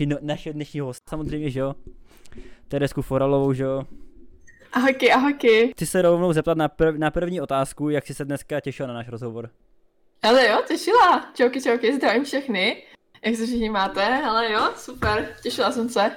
naši, 0.00 0.06
no, 0.06 0.16
naši 0.20 0.52
dnešní 0.52 0.80
host, 0.80 1.02
samozřejmě, 1.08 1.50
že 1.50 1.60
jo. 1.60 1.74
Teresku 2.68 3.02
Foralovou, 3.02 3.52
že 3.52 3.64
jo. 3.64 3.84
Ahojky, 4.72 5.12
ahojky. 5.12 5.72
Chci 5.72 5.86
se 5.86 6.02
rovnou 6.02 6.32
zeptat 6.32 6.58
na, 6.58 6.68
prv, 6.68 6.98
na 6.98 7.10
první 7.10 7.40
otázku, 7.40 7.90
jak 7.90 8.06
jsi 8.06 8.14
se 8.14 8.24
dneska 8.24 8.60
těšila 8.60 8.88
na 8.88 8.94
náš 8.94 9.08
rozhovor. 9.08 9.50
Ale 10.22 10.48
jo, 10.48 10.62
těšila. 10.68 11.30
Čauky, 11.34 11.62
čauky, 11.62 11.94
zdravím 11.94 12.24
všechny. 12.24 12.82
Jak 13.24 13.36
se 13.36 13.46
všichni 13.46 13.70
máte? 13.70 14.22
Ale 14.22 14.52
jo, 14.52 14.72
super, 14.76 15.34
těšila 15.42 15.72
jsem 15.72 15.88
se. 15.88 16.10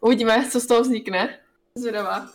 Uvidíme, 0.00 0.50
co 0.50 0.60
z 0.60 0.66
toho 0.66 0.80
vznikne. 0.80 1.38
Zvědavá. 1.78 2.28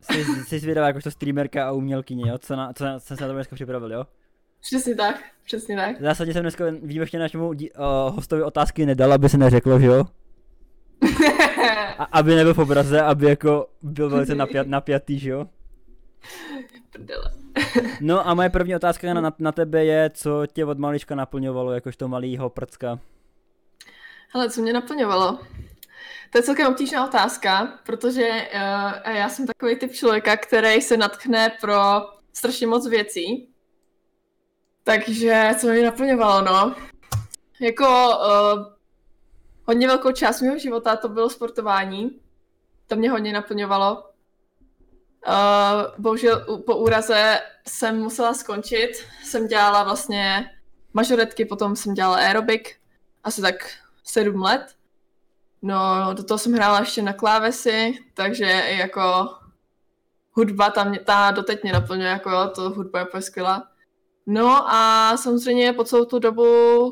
Jsi, 0.00 0.24
jsi 0.24 0.58
zvědavá 0.58 0.86
jakožto 0.86 1.10
streamerka 1.10 1.68
a 1.68 1.72
umělkyně, 1.72 2.30
jo? 2.30 2.38
Co, 2.38 2.56
na, 2.56 2.72
co, 2.72 2.84
na, 2.84 3.00
co 3.00 3.06
jsem 3.06 3.16
se 3.16 3.22
na 3.22 3.28
to 3.28 3.34
dneska 3.34 3.54
připravil, 3.54 3.92
jo? 3.92 4.04
Přesně 4.60 4.94
tak, 4.94 5.16
přesně 5.44 5.76
tak. 5.76 6.00
V 6.00 6.02
zásadě 6.02 6.32
jsem 6.32 6.42
dneska 6.42 6.64
výjimečně 6.82 7.18
našemu 7.18 7.48
uh, 7.48 7.56
hostovi 8.14 8.42
otázky 8.42 8.86
nedal, 8.86 9.12
aby 9.12 9.28
se 9.28 9.38
neřeklo, 9.38 9.80
že 9.80 9.86
jo? 9.86 10.04
A, 11.98 12.04
aby 12.04 12.34
nebyl 12.34 12.54
v 12.54 12.58
obraze, 12.58 13.02
aby 13.02 13.26
jako 13.26 13.66
byl 13.82 14.10
velice 14.10 14.34
napjat, 14.34 14.66
napjatý, 14.66 15.18
že 15.18 15.30
jo? 15.30 15.46
Prdele. 16.90 17.32
No 18.00 18.28
a 18.28 18.34
moje 18.34 18.50
první 18.50 18.76
otázka 18.76 19.14
na, 19.14 19.34
na 19.38 19.52
tebe 19.52 19.84
je, 19.84 20.10
co 20.10 20.46
tě 20.46 20.64
od 20.64 20.78
malička 20.78 21.14
naplňovalo, 21.14 21.72
jakožto 21.72 22.08
malýho 22.08 22.50
prcka? 22.50 22.98
Hele, 24.28 24.50
co 24.50 24.62
mě 24.62 24.72
naplňovalo? 24.72 25.38
To 26.30 26.38
je 26.38 26.42
celkem 26.42 26.66
obtížná 26.66 27.06
otázka, 27.06 27.78
protože 27.86 28.28
uh, 28.54 29.12
já 29.14 29.28
jsem 29.28 29.46
takový 29.46 29.76
typ 29.76 29.92
člověka, 29.92 30.36
který 30.36 30.82
se 30.82 30.96
natchne 30.96 31.52
pro 31.60 31.76
strašně 32.32 32.66
moc 32.66 32.88
věcí. 32.88 33.48
Takže 34.86 35.50
co 35.58 35.66
mě 35.66 35.84
naplňovalo, 35.84 36.42
no? 36.42 36.74
Jako 37.60 37.84
uh, 37.84 38.66
hodně 39.64 39.86
velkou 39.86 40.12
část 40.12 40.40
mého 40.40 40.58
života 40.58 40.96
to 40.96 41.08
bylo 41.08 41.30
sportování. 41.30 42.20
To 42.86 42.96
mě 42.96 43.10
hodně 43.10 43.32
naplňovalo. 43.32 44.10
Uh, 45.28 45.94
bohužel 45.98 46.62
po 46.66 46.76
úraze 46.76 47.40
jsem 47.68 47.98
musela 47.98 48.34
skončit. 48.34 48.90
Jsem 49.24 49.46
dělala 49.46 49.84
vlastně 49.84 50.50
mažoretky, 50.94 51.44
potom 51.44 51.76
jsem 51.76 51.94
dělala 51.94 52.16
aerobik. 52.16 52.76
Asi 53.24 53.42
tak 53.42 53.54
sedm 54.04 54.42
let. 54.42 54.74
No, 55.62 56.14
do 56.14 56.22
toho 56.24 56.38
jsem 56.38 56.52
hrála 56.52 56.80
ještě 56.80 57.02
na 57.02 57.12
klávesi, 57.12 57.98
takže 58.14 58.46
jako 58.78 59.34
hudba 60.32 60.70
tam 60.70 60.88
mě, 60.88 60.98
ta 60.98 61.30
doteď 61.30 61.62
mě 61.62 61.72
naplňuje, 61.72 62.08
jako 62.08 62.30
jo, 62.30 62.50
to 62.54 62.70
hudba 62.70 62.98
je 63.14 63.22
skvělá. 63.22 63.68
No 64.26 64.72
a 64.72 65.16
samozřejmě 65.16 65.72
po 65.72 65.84
celou 65.84 66.04
tu 66.04 66.18
dobu 66.18 66.44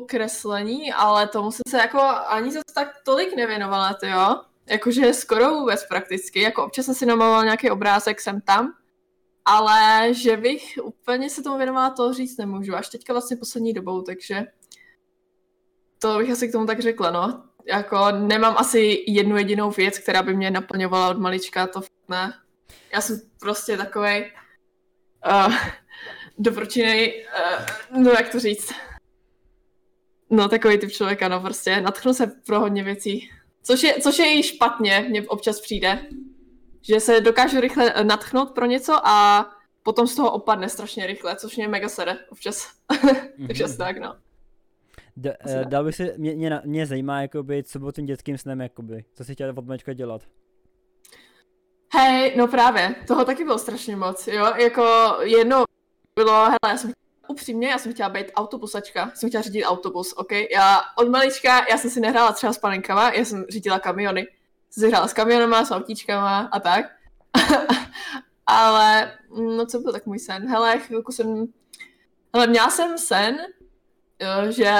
kreslení, 0.05 0.93
ale 0.93 1.27
tomu 1.27 1.51
jsem 1.51 1.61
se 1.69 1.77
jako 1.77 2.01
ani 2.27 2.51
zase 2.51 2.63
tak 2.75 2.87
tolik 3.05 3.35
nevěnovala, 3.35 3.93
ty 3.93 4.07
jo. 4.07 4.41
Jakože 4.65 5.13
skoro 5.13 5.49
vůbec 5.49 5.87
prakticky, 5.87 6.41
jako 6.41 6.65
občas 6.65 6.85
jsem 6.85 6.95
si 6.95 7.05
namalovala 7.05 7.43
nějaký 7.43 7.71
obrázek 7.71 8.21
sem 8.21 8.41
tam, 8.41 8.73
ale 9.45 10.09
že 10.13 10.37
bych 10.37 10.79
úplně 10.83 11.29
se 11.29 11.43
tomu 11.43 11.57
věnovala, 11.57 11.89
to 11.89 12.13
říct 12.13 12.37
nemůžu, 12.37 12.75
až 12.75 12.89
teďka 12.89 13.13
vlastně 13.13 13.37
poslední 13.37 13.73
dobou, 13.73 14.01
takže 14.01 14.45
to 15.99 16.17
bych 16.17 16.31
asi 16.31 16.47
k 16.47 16.51
tomu 16.51 16.65
tak 16.65 16.79
řekla, 16.79 17.11
no. 17.11 17.43
Jako 17.67 18.11
nemám 18.11 18.55
asi 18.57 19.03
jednu 19.07 19.37
jedinou 19.37 19.71
věc, 19.71 19.99
která 19.99 20.23
by 20.23 20.33
mě 20.33 20.51
naplňovala 20.51 21.09
od 21.09 21.19
malička, 21.19 21.67
to 21.67 21.81
ne. 22.09 22.33
Já 22.93 23.01
jsem 23.01 23.21
prostě 23.39 23.77
takovej 23.77 24.31
uh, 25.47 25.55
dobročinej, 26.37 27.25
uh, 27.93 28.03
no 28.03 28.11
jak 28.11 28.29
to 28.29 28.39
říct, 28.39 28.73
no 30.29 30.49
takový 30.49 30.77
typ 30.77 30.91
člověka, 30.91 31.27
no 31.27 31.39
prostě 31.39 31.81
natchnu 31.81 32.13
se 32.13 32.27
pro 32.45 32.59
hodně 32.59 32.83
věcí. 32.83 33.29
Což 33.63 33.83
je, 33.83 33.93
což 34.01 34.19
je 34.19 34.39
i 34.39 34.43
špatně, 34.43 35.05
mně 35.09 35.21
občas 35.21 35.61
přijde. 35.61 36.05
Že 36.81 36.99
se 36.99 37.21
dokážu 37.21 37.59
rychle 37.59 37.93
natchnout 38.03 38.51
pro 38.51 38.65
něco 38.65 39.07
a 39.07 39.45
potom 39.83 40.07
z 40.07 40.15
toho 40.15 40.31
opadne 40.31 40.69
strašně 40.69 41.07
rychle, 41.07 41.35
což 41.35 41.57
mě 41.57 41.67
mega 41.67 41.89
sere 41.89 42.17
občas. 42.29 42.67
Takže 43.47 43.65
mm-hmm. 43.65 43.77
tak, 43.77 43.97
no. 43.97 44.15
D- 45.17 45.37
uh, 45.45 45.69
dal 45.69 45.83
bych 45.83 45.95
si, 45.95 46.13
mě, 46.17 46.35
mě, 46.35 46.61
mě 46.65 46.85
zajímá, 46.85 47.21
jakoby, 47.21 47.63
co 47.63 47.79
bylo 47.79 47.91
tím 47.91 48.05
dětským 48.05 48.37
snem, 48.37 48.61
jakoby, 48.61 49.05
co 49.13 49.23
si 49.23 49.33
chtěl 49.33 49.53
od 49.57 49.65
malička 49.65 49.93
dělat. 49.93 50.21
Hej, 51.93 52.33
no 52.37 52.47
právě, 52.47 52.95
toho 53.07 53.25
taky 53.25 53.43
bylo 53.43 53.59
strašně 53.59 53.95
moc, 53.95 54.27
jo, 54.27 54.53
jako 54.55 55.15
jedno 55.21 55.63
bylo, 56.15 56.43
hele, 56.43 56.57
já 56.67 56.77
jsem 56.77 56.93
upřímně, 57.27 57.67
já 57.67 57.77
jsem 57.77 57.93
chtěla 57.93 58.09
být 58.09 58.31
autobusačka, 58.35 59.11
jsem 59.15 59.29
chtěla 59.29 59.41
řídit 59.41 59.63
autobus, 59.63 60.13
ok? 60.13 60.31
Já 60.31 60.81
od 60.97 61.09
malička, 61.09 61.65
já 61.69 61.77
jsem 61.77 61.89
si 61.89 61.99
nehrála 61.99 62.31
třeba 62.31 62.53
s 62.53 62.57
panenkama, 62.57 63.11
já 63.11 63.25
jsem 63.25 63.45
řídila 63.49 63.79
kamiony. 63.79 64.27
Jsem 64.69 64.81
si 64.81 64.89
hrála 64.89 65.07
s 65.07 65.13
kamionama, 65.13 65.65
s 65.65 65.71
autíčkama 65.71 66.49
a 66.51 66.59
tak. 66.59 66.85
Ale, 68.47 69.17
no 69.29 69.65
co 69.65 69.79
byl 69.79 69.91
tak 69.91 70.05
můj 70.05 70.19
sen? 70.19 70.49
Hele, 70.49 70.79
chvilku 70.79 71.11
jsem, 71.11 71.45
hele, 72.33 72.47
měla 72.47 72.69
jsem 72.69 72.97
sen, 72.97 73.37
jo, 74.19 74.51
že 74.51 74.73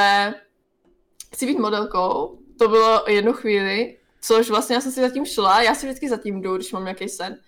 chci 1.33 1.45
být 1.45 1.59
modelkou, 1.59 2.39
to 2.59 2.67
bylo 2.67 3.03
jednu 3.07 3.33
chvíli, 3.33 3.97
což 4.21 4.49
vlastně 4.49 4.75
já 4.75 4.81
jsem 4.81 4.91
si 4.91 5.01
zatím 5.01 5.25
šla, 5.25 5.61
já 5.61 5.75
si 5.75 5.85
vždycky 5.85 6.09
zatím 6.09 6.41
jdu, 6.41 6.55
když 6.55 6.71
mám 6.71 6.83
nějaký 6.83 7.09
sen. 7.09 7.39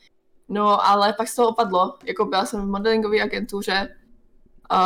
No, 0.49 0.85
ale 0.85 1.13
pak 1.13 1.27
se 1.27 1.35
to 1.35 1.47
opadlo, 1.47 1.97
jako 2.03 2.25
byla 2.25 2.45
jsem 2.45 2.61
v 2.61 2.65
modelingové 2.65 3.21
agentuře, 3.21 3.95
uh, 4.71 4.77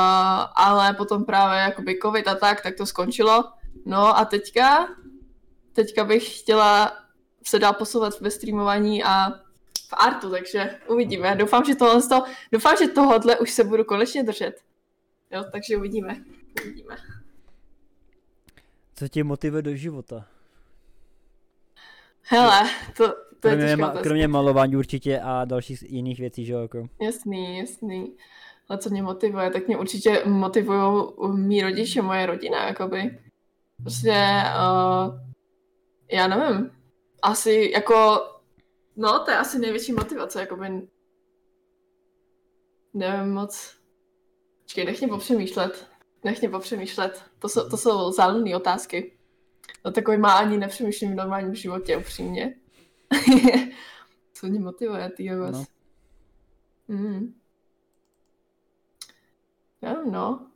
ale 0.55 0.94
potom 0.94 1.25
právě 1.25 1.59
jakoby 1.59 1.99
covid 2.01 2.27
a 2.27 2.35
tak, 2.35 2.63
tak 2.63 2.75
to 2.75 2.85
skončilo. 2.85 3.44
No 3.85 4.17
a 4.17 4.25
teďka, 4.25 4.88
teďka 5.73 6.03
bych 6.03 6.39
chtěla 6.39 6.97
se 7.44 7.59
dál 7.59 7.73
posouvat 7.73 8.19
ve 8.19 8.31
streamování 8.31 9.03
a 9.03 9.29
v 9.89 9.94
artu, 9.94 10.31
takže 10.31 10.79
uvidíme. 10.88 11.35
Doufám, 11.35 11.66
že 11.66 11.75
tohle, 11.75 12.01
doufám, 12.51 12.78
že 12.78 12.88
tohle 12.88 13.39
už 13.39 13.51
se 13.51 13.63
budu 13.63 13.83
konečně 13.83 14.23
držet. 14.23 14.61
Jo, 15.31 15.43
takže 15.51 15.78
uvidíme. 15.78 16.23
Uvidíme. 16.63 16.97
Co 18.95 19.07
tě 19.07 19.23
motivuje 19.23 19.61
do 19.61 19.75
života? 19.75 20.25
Hele, 22.22 22.69
to, 22.97 23.16
to 23.41 23.50
kromě, 23.50 23.66
je 23.66 23.75
ma- 23.75 24.02
kromě 24.02 24.28
malování 24.28 24.75
určitě 24.75 25.19
a 25.19 25.46
dalších 25.46 25.84
jiných 25.84 26.19
věcí, 26.19 26.46
že 26.46 26.53
jo? 26.53 26.59
Jako. 26.59 26.88
Jasný, 27.02 27.57
jasný. 27.57 28.16
Ale 28.69 28.79
co 28.79 28.90
mě 28.90 29.03
motivuje, 29.03 29.50
tak 29.50 29.68
mě 29.68 29.78
určitě 29.78 30.24
motivují 30.25 31.03
mý 31.34 31.62
rodiče, 31.62 32.02
moje 32.02 32.25
rodina, 32.25 32.68
jakoby. 32.68 33.19
Prostě, 33.84 34.44
uh, 34.57 35.19
já 36.12 36.28
nevím, 36.28 36.72
asi 37.22 37.72
jako, 37.74 38.22
no 38.96 39.19
to 39.25 39.31
je 39.31 39.38
asi 39.38 39.59
největší 39.59 39.94
motivace, 39.94 40.40
jakoby, 40.40 40.88
nevím 42.94 43.34
moc. 43.34 43.75
Počkej, 44.63 44.85
nech 44.85 45.00
mě 45.00 45.08
popřemýšlet. 45.08 45.88
Nech 46.23 46.41
mě 46.41 46.50
popřemýšlet. 46.50 47.23
To 47.40 47.50
jsou, 47.50 47.69
to 47.69 47.78
jsou 47.78 48.12
záludné 48.12 48.56
otázky. 48.56 49.18
No 49.85 49.91
takový 49.91 50.18
má 50.18 50.34
ani 50.34 50.58
nepřemýšlím 50.58 51.12
v 51.12 51.16
normálním 51.16 51.56
životě, 51.56 51.97
upřímně. 51.97 52.56
Co 54.33 54.47
mě 54.47 54.59
motivuje, 54.59 55.09
ty 55.09 55.35
vás. 55.35 55.55
No. 55.55 55.66
Mm. 56.88 57.33
Nevím, 59.81 60.11
no. 60.11 60.47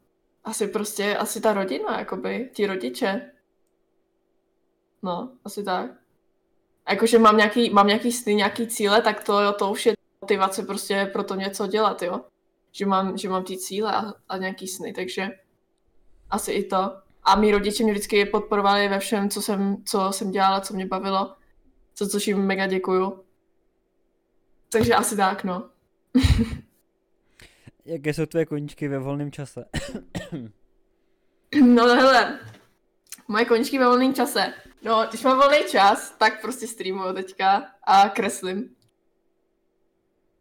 Asi 0.44 0.68
prostě, 0.68 1.18
asi 1.18 1.42
ta 1.42 1.54
rodina, 1.54 2.00
jakoby, 2.00 2.50
ti 2.54 2.68
rodiče. 2.68 3.32
No, 5.04 5.32
asi 5.44 5.64
tak. 5.64 5.92
A 6.86 6.92
jakože 6.94 7.20
mám 7.20 7.38
nějaký, 7.38 7.70
mám 7.70 7.88
nějaký 7.88 8.12
sny, 8.12 8.36
nějaký 8.36 8.68
cíle, 8.68 9.02
tak 9.02 9.24
to, 9.24 9.54
to 9.54 9.72
už 9.72 9.86
je 9.86 9.94
motivace 10.22 10.64
prostě 10.64 11.10
pro 11.14 11.24
to 11.24 11.36
něco 11.36 11.68
dělat, 11.68 12.02
jo. 12.02 12.22
Že 12.72 12.86
mám, 12.86 13.18
že 13.18 13.30
mám 13.30 13.44
ty 13.44 13.58
cíle 13.58 13.96
a, 13.96 14.14
a 14.30 14.38
nějaký 14.38 14.68
sny, 14.68 14.94
takže 14.94 15.30
asi 16.30 16.52
i 16.52 16.64
to. 16.64 16.92
A 17.24 17.36
mý 17.36 17.52
rodiče 17.52 17.84
mě 17.84 17.94
vždycky 17.94 18.26
podporovali 18.26 18.88
ve 18.88 19.00
všem, 19.00 19.30
co 19.30 19.42
jsem, 19.42 19.78
co 19.86 20.12
jsem 20.12 20.32
dělala, 20.32 20.62
co 20.62 20.74
mě 20.74 20.86
bavilo. 20.86 21.36
Co, 21.96 22.08
což 22.08 22.28
jim 22.28 22.46
mega 22.46 22.68
děkuju. 22.68 23.24
Takže 24.72 24.94
asi 24.96 25.16
tak, 25.18 25.44
no. 25.44 25.70
Jaké 27.86 28.14
jsou 28.14 28.26
tvoje 28.26 28.46
koníčky 28.46 28.88
ve 28.88 29.00
volném 29.00 29.32
čase? 29.32 29.66
no 31.62 31.84
hele, 31.84 32.40
moje 33.28 33.46
koníčky 33.46 33.80
ve 33.80 33.86
volném 33.86 34.14
čase. 34.14 34.54
No, 34.84 35.06
když 35.10 35.24
mám 35.24 35.38
volný 35.38 35.58
čas, 35.72 36.16
tak 36.18 36.42
prostě 36.42 36.68
streamuju 36.68 37.14
teďka 37.14 37.66
a 37.84 38.10
kreslím. 38.10 38.75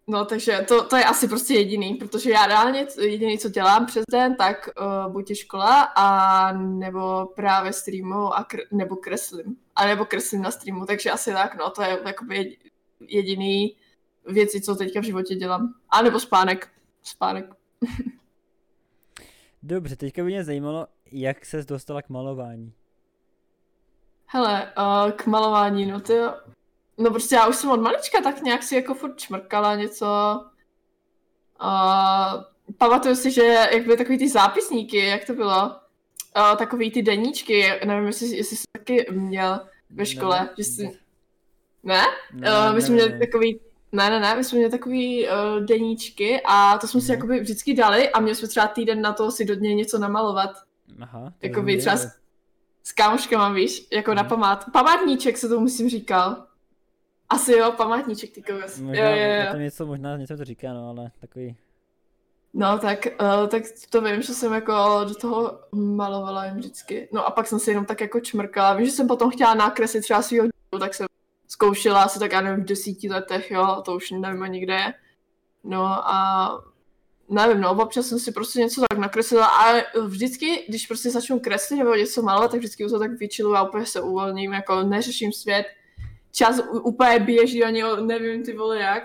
No, 0.06 0.24
takže 0.24 0.64
to, 0.68 0.84
to 0.84 0.96
je 0.96 1.04
asi 1.04 1.28
prostě 1.28 1.54
jediný, 1.54 1.94
protože 1.94 2.30
já 2.30 2.46
reálně 2.46 2.86
jediný, 3.00 3.38
co 3.38 3.48
dělám 3.48 3.86
přes 3.86 4.04
den, 4.10 4.36
tak 4.36 4.68
uh, 4.80 5.12
buď 5.12 5.30
je 5.30 5.36
škola, 5.36 5.82
a 5.82 6.52
nebo 6.52 7.26
právě 7.36 7.72
streamu, 7.72 8.34
a 8.34 8.44
kr- 8.44 8.66
nebo 8.72 8.96
kreslím. 8.96 9.56
A 9.76 9.86
nebo 9.86 10.04
kreslím 10.04 10.42
na 10.42 10.50
streamu, 10.50 10.86
takže 10.86 11.10
asi 11.10 11.32
tak, 11.32 11.56
no, 11.58 11.70
to 11.70 11.82
je 11.82 11.98
jakoby 12.06 12.56
jediný 13.00 13.76
věci, 14.26 14.60
co 14.60 14.74
teďka 14.74 15.00
v 15.00 15.04
životě 15.04 15.34
dělám. 15.34 15.74
A 15.88 16.02
nebo 16.02 16.20
spánek. 16.20 16.68
Spánek. 17.02 17.46
Dobře, 19.62 19.96
teďka 19.96 20.22
by 20.22 20.26
mě 20.26 20.44
zajímalo, 20.44 20.86
jak 21.12 21.44
ses 21.44 21.66
dostala 21.66 22.02
k 22.02 22.08
malování. 22.08 22.72
Hele, 24.26 24.72
uh, 24.78 25.10
k 25.10 25.26
malování, 25.26 25.86
no 25.86 26.00
to 26.00 26.12
jo. 26.12 26.34
No 26.98 27.10
prostě 27.10 27.34
já 27.34 27.46
už 27.46 27.56
jsem 27.56 27.70
od 27.70 27.80
malička 27.80 28.20
tak 28.20 28.42
nějak 28.42 28.62
si 28.62 28.74
jako 28.74 28.94
furt 28.94 29.16
čmrkala 29.20 29.74
něco. 29.74 30.06
Uh, 31.62 32.42
pamatuju 32.78 33.14
si, 33.16 33.30
že 33.30 33.42
jak 33.44 33.84
byly 33.84 33.96
takový 33.96 34.18
ty 34.18 34.28
zápisníky, 34.28 34.98
jak 35.06 35.24
to 35.24 35.34
bylo? 35.34 35.66
Uh, 36.36 36.56
takový 36.58 36.90
ty 36.90 37.02
deníčky, 37.02 37.64
nevím, 37.84 38.06
jestli, 38.06 38.36
jestli 38.36 38.56
jsi 38.56 38.62
taky 38.78 39.06
měl 39.10 39.60
ve 39.90 40.06
škole, 40.06 40.40
ne, 40.40 40.48
že 40.58 40.64
jsi... 40.64 40.98
Ne? 41.82 42.02
Ne, 42.32 42.50
uh, 42.68 42.74
my 42.74 42.82
jsme 42.82 42.94
měli 42.94 43.18
takový... 43.18 43.60
Ne, 43.92 44.10
ne, 44.10 44.20
ne, 44.20 44.34
my 44.36 44.44
jsme 44.44 44.56
měli 44.56 44.70
takový 44.70 45.26
uh, 45.28 45.64
deníčky 45.64 46.40
a 46.44 46.78
to 46.78 46.86
jsme 46.88 47.00
si 47.00 47.06
Mhm. 47.12 47.14
jakoby 47.14 47.40
vždycky 47.40 47.74
dali 47.74 48.10
a 48.10 48.20
měli 48.20 48.36
jsme 48.36 48.48
třeba 48.48 48.66
týden 48.66 49.00
na 49.00 49.12
to 49.12 49.30
si 49.30 49.44
do 49.44 49.54
něj 49.54 49.74
něco 49.74 49.98
namalovat. 49.98 50.50
Aha. 51.02 51.32
to 51.40 51.46
Jako 51.46 51.54
jsem 51.54 51.66
by 51.66 51.76
třeba 51.78 51.96
s, 51.96 52.12
s 52.84 52.92
kámoškama, 52.92 53.48
víš, 53.52 53.86
jako 53.92 54.14
na 54.14 54.22
Mhm. 54.22 54.28
památ. 54.28 54.64
Památníček 54.72 55.38
se 55.38 55.48
to 55.48 55.60
musím 55.60 55.88
říkal. 55.88 56.46
Asi 57.34 57.52
jo, 57.52 57.72
památníček, 57.76 58.30
ty 58.30 58.42
kokos. 58.42 58.78
Jo, 58.78 58.84
Možná, 58.84 59.10
jo, 59.10 59.44
jo. 59.44 59.52
to 59.52 59.56
něco, 59.56 59.86
možná 59.86 60.16
něco 60.16 60.36
to 60.36 60.44
říká, 60.44 60.72
no, 60.72 60.88
ale 60.88 61.10
takový... 61.20 61.56
No 62.54 62.78
tak, 62.78 63.06
uh, 63.20 63.48
tak 63.48 63.62
to 63.90 64.00
vím, 64.00 64.22
že 64.22 64.34
jsem 64.34 64.52
jako 64.52 65.00
do 65.08 65.14
toho 65.14 65.58
malovala 65.72 66.44
jim 66.44 66.56
vždycky. 66.56 67.08
No 67.12 67.26
a 67.26 67.30
pak 67.30 67.46
jsem 67.46 67.58
si 67.58 67.70
jenom 67.70 67.84
tak 67.84 68.00
jako 68.00 68.20
čmrkala. 68.20 68.74
Vím, 68.74 68.86
že 68.86 68.92
jsem 68.92 69.08
potom 69.08 69.30
chtěla 69.30 69.54
nakreslit 69.54 70.02
třeba 70.02 70.22
svýho 70.22 70.44
dědu, 70.44 70.80
tak 70.80 70.94
jsem 70.94 71.06
zkoušela 71.48 72.02
asi 72.02 72.18
tak, 72.18 72.32
já 72.32 72.40
nevím, 72.40 72.64
v 72.64 72.68
desíti 72.68 73.10
letech, 73.10 73.50
jo, 73.50 73.82
to 73.84 73.96
už 73.96 74.10
nevím 74.10 74.42
ani 74.42 74.60
kde 74.60 74.74
je. 74.74 74.94
No 75.64 75.84
a 75.86 76.48
nevím, 77.28 77.60
no, 77.60 77.70
občas 77.82 78.06
jsem 78.06 78.18
si 78.18 78.32
prostě 78.32 78.58
něco 78.58 78.80
tak 78.90 78.98
nakreslila 78.98 79.46
a 79.46 79.82
vždycky, 80.06 80.64
když 80.68 80.86
prostě 80.86 81.10
začnu 81.10 81.40
kreslit 81.40 81.78
nebo 81.78 81.94
něco 81.94 82.22
malovat, 82.22 82.50
tak 82.50 82.58
vždycky 82.58 82.84
už 82.84 82.90
to 82.90 82.98
tak 82.98 83.10
vyčiluju 83.10 83.56
a 83.56 83.68
úplně 83.68 83.86
se 83.86 84.00
uvolním, 84.00 84.52
jako 84.52 84.82
neřeším 84.82 85.32
svět. 85.32 85.66
Čas 86.34 86.60
úplně 86.82 87.18
běží, 87.18 87.64
ani 87.64 87.82
nevím 88.00 88.44
ty 88.44 88.56
vole 88.56 88.78
jak. 88.78 89.02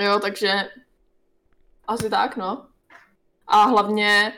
Jo, 0.00 0.18
takže 0.18 0.52
asi 1.88 2.10
tak, 2.10 2.36
no. 2.36 2.66
A 3.46 3.64
hlavně 3.64 4.32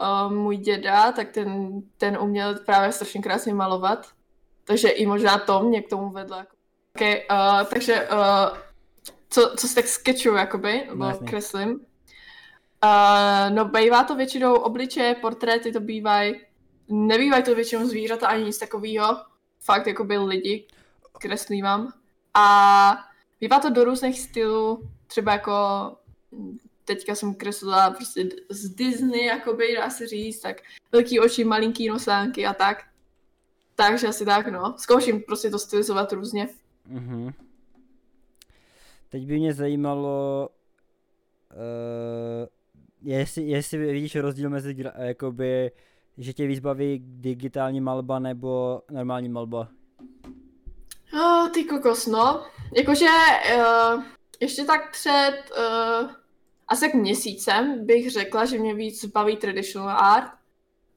uh, 0.00 0.32
můj 0.32 0.56
děda, 0.56 1.12
tak 1.12 1.30
ten, 1.30 1.82
ten 1.96 2.18
uměl 2.18 2.54
právě 2.54 2.92
strašně 2.92 3.22
krásně 3.22 3.54
malovat. 3.54 4.06
Takže 4.64 4.88
i 4.88 5.06
možná 5.06 5.38
to 5.38 5.62
mě 5.62 5.82
k 5.82 5.88
tomu 5.88 6.10
vedlo. 6.10 6.36
Jako. 6.36 6.56
Okay, 6.94 7.22
uh, 7.30 7.66
takže 7.66 8.08
uh, 8.08 8.58
co, 9.28 9.54
co 9.56 9.68
si 9.68 9.74
tak 9.74 9.86
sketchuju, 9.86 10.34
jakoby, 10.34 10.82
nebo 10.86 11.04
No, 11.04 11.08
jasně. 11.08 11.28
kreslím. 11.28 11.70
Uh, 11.70 13.54
no, 13.54 13.64
bývá 13.64 14.04
to 14.04 14.16
většinou 14.16 14.54
obličeje, 14.54 15.14
portréty 15.14 15.72
to 15.72 15.80
bývají. 15.80 16.40
Nebývají 16.88 17.42
to 17.42 17.54
většinou 17.54 17.86
zvířata 17.86 18.28
ani 18.28 18.44
nic 18.44 18.58
takového. 18.58 19.16
Fakt, 19.60 19.86
jakoby 19.86 20.18
lidi 20.18 20.66
kreslívám. 21.18 21.92
A 22.34 22.96
bývá 23.40 23.58
to 23.58 23.70
do 23.70 23.84
různých 23.84 24.20
stylů, 24.20 24.90
třeba 25.06 25.32
jako 25.32 25.52
mm, 26.30 26.58
teďka 26.84 27.14
jsem 27.14 27.34
kreslila 27.34 27.90
prostě 27.90 28.28
z 28.50 28.68
Disney, 28.68 29.24
jakoby, 29.24 29.76
dá 29.76 29.90
se 29.90 30.06
říct, 30.06 30.40
tak 30.40 30.56
velký 30.92 31.20
oči, 31.20 31.44
malinký 31.44 31.88
nosánky 31.88 32.46
a 32.46 32.54
tak. 32.54 32.84
Takže 33.74 34.08
asi 34.08 34.24
tak, 34.24 34.48
no. 34.48 34.74
Zkouším 34.78 35.22
prostě 35.22 35.50
to 35.50 35.58
stylizovat 35.58 36.12
různě. 36.12 36.48
Mhm. 36.86 37.32
Teď 39.08 39.26
by 39.26 39.38
mě 39.38 39.54
zajímalo, 39.54 40.48
uh, 41.52 42.46
jestli, 43.02 43.42
jestli 43.42 43.78
vidíš 43.78 44.16
rozdíl 44.16 44.50
mezi, 44.50 44.76
jakoby, 44.98 45.70
že 46.18 46.32
tě 46.32 46.46
víc 46.46 46.60
baví 46.60 47.02
digitální 47.04 47.80
malba 47.80 48.18
nebo 48.18 48.82
normální 48.90 49.28
malba. 49.28 49.68
Oh, 51.14 51.48
ty 51.48 51.64
kokos, 51.64 52.06
no. 52.06 52.46
Jakože 52.74 53.06
uh, 53.56 54.04
ještě 54.40 54.64
tak 54.64 54.90
před 54.90 55.42
uh, 55.58 56.10
asi 56.68 56.80
tak 56.80 56.94
měsícem 56.94 57.86
bych 57.86 58.10
řekla, 58.10 58.44
že 58.44 58.58
mě 58.58 58.74
víc 58.74 59.04
baví 59.04 59.36
traditional 59.36 59.88
art, 59.88 60.30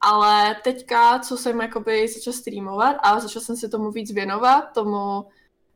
ale 0.00 0.56
teďka, 0.64 1.18
co 1.18 1.36
jsem 1.36 1.60
jakoby 1.60 2.08
začala 2.08 2.36
streamovat 2.36 2.96
a 3.02 3.20
začala 3.20 3.44
jsem 3.44 3.56
se 3.56 3.68
tomu 3.68 3.90
víc 3.90 4.12
věnovat, 4.12 4.60
tomu 4.60 5.26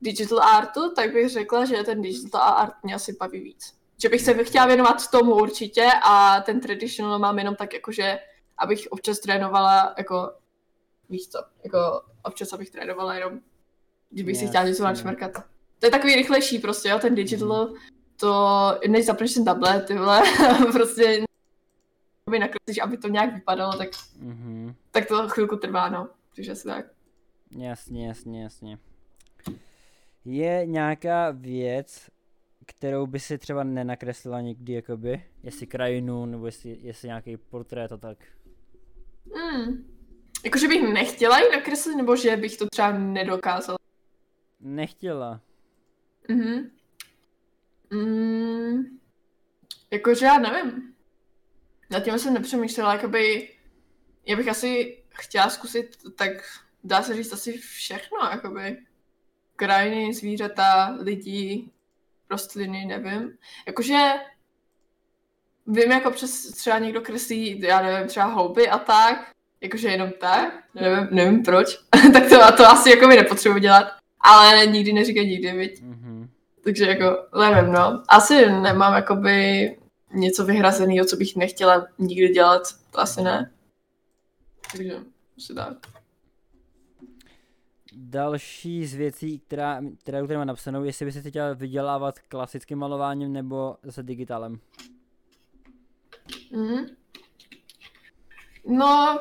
digital 0.02 0.42
artu, 0.42 0.94
tak 0.94 1.12
bych 1.12 1.28
řekla, 1.28 1.64
že 1.64 1.84
ten 1.84 2.02
digital 2.02 2.42
art 2.42 2.74
mě 2.82 2.94
asi 2.94 3.16
baví 3.20 3.40
víc. 3.40 3.74
Že 4.02 4.08
bych 4.08 4.20
se 4.20 4.44
chtěla 4.44 4.66
věnovat 4.66 5.10
tomu 5.10 5.34
určitě 5.34 5.90
a 6.04 6.40
ten 6.40 6.60
traditional 6.60 7.18
mám 7.18 7.38
jenom 7.38 7.56
tak 7.56 7.74
jakože, 7.74 8.18
abych 8.58 8.86
občas 8.90 9.18
trénovala, 9.18 9.94
jako, 9.98 10.32
víš 11.08 11.28
co, 11.28 11.38
jako 11.64 12.02
občas 12.22 12.52
abych 12.52 12.70
trénovala 12.70 13.14
jenom 13.14 13.40
kdybych 14.14 14.36
si 14.36 14.46
chtěla 14.46 14.64
něco 14.64 14.82
Jasně. 14.82 15.04
načmrkat. 15.04 15.44
To 15.78 15.86
je 15.86 15.90
takový 15.90 16.14
rychlejší 16.14 16.58
prostě, 16.58 16.88
jo, 16.88 16.98
ten 16.98 17.14
digital, 17.14 17.74
to, 18.20 18.48
než 18.88 19.06
zapneš 19.06 19.34
ten 19.34 19.44
tablet, 19.44 19.86
ty 19.86 19.94
vole, 19.94 20.22
prostě 20.72 21.24
aby 22.28 22.38
nakreslíš, 22.38 22.78
aby 22.82 22.96
to 22.96 23.08
nějak 23.08 23.34
vypadalo, 23.34 23.72
tak, 23.78 23.88
Mhm. 24.18 24.74
tak 24.90 25.06
to 25.06 25.28
chvilku 25.28 25.56
trvá, 25.56 25.88
no. 25.88 26.08
Takže 26.36 26.52
asi 26.52 26.64
tak. 26.64 26.86
Jasně, 27.58 28.06
jasně, 28.08 28.42
jasně. 28.42 28.78
Je 30.24 30.66
nějaká 30.66 31.30
věc, 31.30 32.06
kterou 32.66 33.06
by 33.06 33.20
si 33.20 33.38
třeba 33.38 33.64
nenakreslila 33.64 34.40
nikdy, 34.40 34.72
jakoby? 34.72 35.24
Jestli 35.42 35.66
krajinu, 35.66 36.26
nebo 36.26 36.46
jestli, 36.46 36.78
jestli 36.80 37.08
nějaký 37.08 37.36
portrét 37.36 37.92
a 37.92 37.96
tak. 37.96 38.18
Hmm. 39.34 39.84
Jakože 40.44 40.68
bych 40.68 40.82
nechtěla 40.92 41.38
ji 41.40 41.50
nakreslit, 41.50 41.96
nebo 41.96 42.16
že 42.16 42.36
bych 42.36 42.56
to 42.56 42.66
třeba 42.72 42.92
nedokázala. 42.98 43.78
Nechtěla. 44.64 45.40
Mhm. 46.28 46.70
Mm. 47.90 48.98
Jakože 49.90 50.26
já 50.26 50.38
nevím. 50.38 50.94
Nad 51.90 52.00
tím 52.00 52.18
jsem 52.18 52.34
nepřemýšlela, 52.34 52.92
jakoby, 52.92 53.50
já 54.26 54.36
bych 54.36 54.48
asi 54.48 54.98
chtěla 55.10 55.50
zkusit, 55.50 55.96
tak 56.16 56.30
dá 56.84 57.02
se 57.02 57.14
říct 57.14 57.32
asi 57.32 57.58
všechno, 57.58 58.18
jakoby. 58.30 58.78
Krajiny, 59.56 60.14
zvířata, 60.14 60.96
lidi, 61.00 61.70
rostliny, 62.30 62.84
nevím. 62.84 63.38
Jakože 63.66 64.12
vím, 65.66 65.92
jako 65.92 66.10
přes 66.10 66.50
třeba 66.50 66.78
někdo 66.78 67.00
kreslí, 67.00 67.60
já 67.60 67.82
nevím, 67.82 68.08
třeba 68.08 68.26
houby 68.26 68.68
a 68.68 68.78
tak, 68.78 69.30
jakože 69.60 69.88
jenom 69.88 70.10
tak, 70.20 70.64
nevím, 70.74 71.08
nevím 71.10 71.42
proč, 71.42 71.78
tak 72.12 72.28
to, 72.28 72.56
to 72.56 72.66
asi 72.66 72.90
jako 72.90 73.06
mi 73.06 73.16
nepotřebuji 73.16 73.60
dělat, 73.60 74.03
ale 74.24 74.66
nikdy 74.66 74.92
neříkej 74.92 75.28
nikdy, 75.28 75.52
viď. 75.52 75.82
Mhm. 75.82 76.30
Takže 76.64 76.86
jako, 76.86 77.38
nevím, 77.40 77.72
no. 77.72 78.02
Asi 78.08 78.46
nemám 78.46 78.94
jakoby 78.94 79.78
něco 80.12 80.44
vyhrazeného, 80.44 81.06
co 81.06 81.16
bych 81.16 81.36
nechtěla 81.36 81.86
nikdy 81.98 82.28
dělat. 82.28 82.62
To 82.90 83.00
asi 83.00 83.22
ne. 83.22 83.50
Takže, 84.72 84.94
asi 85.36 85.54
tak. 85.54 85.76
Další 87.96 88.86
z 88.86 88.94
věcí, 88.94 89.38
která, 89.38 89.80
která 89.98 90.26
tady 90.26 90.36
má 90.36 90.44
napsanou, 90.44 90.84
jestli 90.84 91.06
by 91.06 91.12
si 91.12 91.30
chtěla 91.30 91.52
vydělávat 91.52 92.18
klasickým 92.18 92.78
malováním 92.78 93.32
nebo 93.32 93.76
zase 93.82 94.02
digitálem. 94.02 94.58
Mhm. 96.52 96.86
No, 98.66 99.20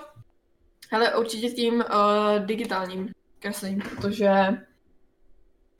hele, 0.92 1.16
určitě 1.16 1.50
tím 1.50 1.74
uh, 1.74 2.46
digitálním 2.46 3.10
kreslením, 3.40 3.82
protože, 3.82 4.32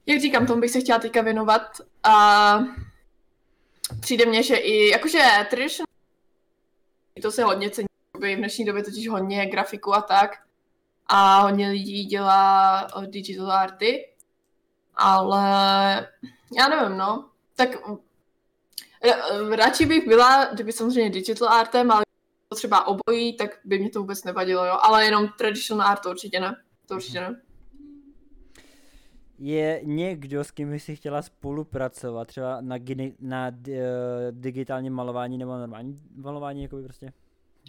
jak 0.06 0.22
říkám, 0.22 0.48
tomu 0.48 0.62
bych 0.62 0.72
se 0.72 0.80
chtěla 0.80 1.00
teďka 1.00 1.22
věnovat 1.22 1.62
a 2.04 2.60
přijde 4.00 4.26
mně, 4.26 4.44
že 4.44 4.56
i, 4.56 4.90
jakože 4.90 5.20
traditional, 5.50 5.88
to 7.22 7.32
se 7.32 7.44
hodně 7.44 7.70
cení, 7.70 7.88
v 8.18 8.36
dnešní 8.36 8.66
době 8.66 8.84
totiž 8.84 9.08
hodně 9.08 9.46
grafiku 9.46 9.94
a 9.94 10.02
tak, 10.02 10.32
a 11.08 11.40
hodně 11.42 11.70
lidí 11.70 12.06
dělá 12.06 12.82
eh, 12.84 13.08
digital 13.08 13.52
arty, 13.52 14.10
ale 14.96 15.44
já 16.58 16.68
nevím, 16.68 16.98
no, 16.98 17.30
tak 17.56 17.70
eh, 19.04 19.56
radši 19.56 19.86
bych 19.86 20.08
byla, 20.08 20.46
kdyby 20.46 20.72
samozřejmě 20.72 21.10
digital 21.10 21.50
artem, 21.50 21.92
ale 21.92 22.04
třeba 22.56 22.88
obojí, 22.88 23.38
tak 23.38 23.60
by 23.64 23.80
mě 23.80 23.90
to 23.90 24.00
vůbec 24.00 24.24
nevadilo, 24.24 24.66
jo, 24.66 24.78
ale 24.82 25.06
jenom 25.06 25.28
traditional 25.38 25.88
art 25.88 26.02
to 26.02 26.10
určitě 26.10 26.40
ne, 26.40 26.56
to 26.88 26.96
určitě 26.96 27.22
ne. 27.22 27.42
Je 29.46 29.82
někdo, 29.84 30.44
s 30.44 30.52
kým 30.52 30.70
by 30.72 30.80
si 30.80 30.96
chtěla 30.96 31.22
spolupracovat, 31.22 32.28
třeba 32.28 32.62
na, 32.62 32.78
gini, 32.78 33.16
na 33.20 33.48
uh, 33.68 33.74
digitálním 34.32 34.94
malování 34.94 35.38
nebo 35.38 35.58
normální 35.58 36.02
malování, 36.16 36.64
jakoby 36.64 36.84
prostě? 36.84 37.14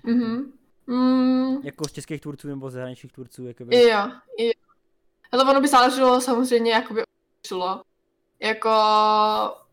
Mhm. 0.05 0.53
Mm, 0.87 1.57
Jako 1.63 1.89
z 1.89 1.93
českých 1.93 2.21
tvůrců 2.21 2.49
nebo 2.49 2.71
z 2.71 2.73
zahraničních 2.73 3.13
tvůrců, 3.13 3.47
jakoby? 3.47 3.77
jo, 3.83 4.11
jo. 4.39 4.51
Ale 5.33 5.45
ono 5.51 5.61
by 5.61 5.69
záleželo 5.69 6.21
samozřejmě, 6.21 6.73
jakoby 6.73 7.03
šlo. 7.47 7.83
Jako 8.41 8.71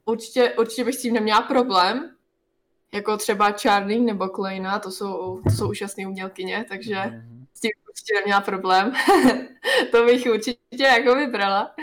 určitě, 0.05 0.53
určitě 0.59 0.83
bych 0.85 0.95
s 0.95 1.01
tím 1.01 1.13
neměla 1.13 1.41
problém. 1.41 2.15
Jako 2.93 3.17
třeba 3.17 3.51
Charlie 3.51 3.99
nebo 4.01 4.27
Kleina, 4.29 4.79
to 4.79 4.91
jsou, 4.91 5.41
to 5.43 5.49
jsou 5.49 5.69
úžasné 5.69 6.07
umělkyně, 6.07 6.65
takže 6.69 6.95
Mhm. 7.05 7.40
S 7.53 7.59
tím 7.59 7.71
určitě 7.89 8.13
neměla 8.15 8.41
problém. 8.41 8.93
to 9.91 10.05
bych 10.05 10.25
určitě 10.25 10.83
jako 10.83 11.15
vybrala. 11.15 11.75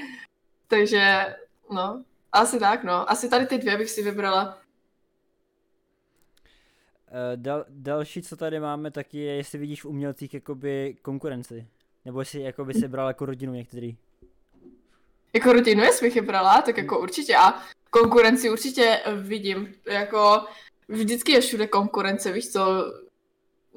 Takže, 0.66 1.26
no, 1.70 2.04
asi 2.32 2.58
tak, 2.58 2.84
no. 2.84 3.10
Asi 3.10 3.28
tady 3.28 3.46
ty 3.46 3.58
dvě 3.58 3.76
bych 3.76 3.90
si 3.90 4.02
vybrala. 4.02 4.58
Uh, 7.10 7.36
dal, 7.36 7.64
další, 7.68 8.22
co 8.22 8.36
tady 8.36 8.60
máme, 8.60 8.90
tak 8.90 9.14
je, 9.14 9.34
jestli 9.34 9.58
vidíš 9.58 9.82
v 9.82 9.88
umělcích 9.88 10.34
jakoby 10.34 10.96
konkurenci. 11.02 11.66
Nebo 12.04 12.20
jestli 12.20 12.40
jakoby 12.40 12.74
si 12.74 12.88
bral 12.88 13.08
jako 13.08 13.26
rodinu 13.26 13.54
některý. 13.54 13.96
Jako 15.34 15.52
rodinu, 15.52 15.82
jestli 15.82 16.06
bych 16.06 16.16
je 16.16 16.22
brala, 16.22 16.62
tak 16.62 16.76
jako 16.76 17.00
určitě. 17.00 17.36
A 17.36 17.62
konkurenci 17.90 18.50
určitě 18.50 19.00
vidím. 19.16 19.74
Jako 19.90 20.44
vždycky 20.88 21.32
je 21.32 21.40
všude 21.40 21.66
konkurence, 21.66 22.32
víš 22.32 22.48
co? 22.48 22.92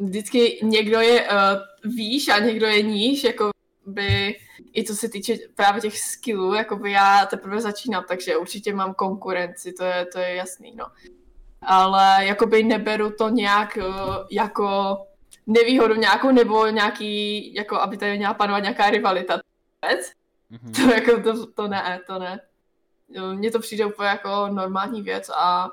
Vždycky 0.01 0.59
někdo 0.63 0.99
je 0.99 1.21
uh, 1.21 1.91
výš 1.95 2.27
a 2.27 2.39
někdo 2.39 2.67
je 2.67 2.81
níž, 2.81 3.23
jako 3.23 3.51
by 3.85 4.35
i 4.73 4.83
co 4.83 4.95
se 4.95 5.09
týče 5.09 5.37
právě 5.55 5.81
těch 5.81 5.99
skillů, 5.99 6.53
jako 6.53 6.75
by 6.75 6.91
já 6.91 7.25
teprve 7.25 7.61
začínám, 7.61 8.03
takže 8.07 8.37
určitě 8.37 8.73
mám 8.73 8.93
konkurenci, 8.93 9.73
to 9.73 9.83
je, 9.83 10.05
to 10.13 10.19
je 10.19 10.35
jasný, 10.35 10.75
no. 10.75 10.85
Ale 11.61 12.25
jakoby 12.25 12.63
neberu 12.63 13.11
to 13.11 13.29
nějak 13.29 13.77
uh, 13.77 14.15
jako 14.31 14.97
nevýhodu 15.47 15.95
nějakou, 15.95 16.31
nebo 16.31 16.67
nějaký, 16.67 17.53
jako 17.53 17.75
aby 17.75 17.97
tady 17.97 18.17
měla 18.17 18.33
panovat 18.33 18.59
nějaká 18.59 18.89
rivalita. 18.89 19.39
Mm-hmm. 20.51 20.75
To 20.75 20.93
jako, 20.93 21.23
to, 21.23 21.51
to 21.51 21.67
ne, 21.67 21.99
to 22.07 22.19
ne. 22.19 22.39
Mně 23.33 23.51
to 23.51 23.59
přijde 23.59 23.85
úplně 23.85 24.09
jako 24.09 24.47
normální 24.47 25.01
věc 25.01 25.29
a 25.29 25.71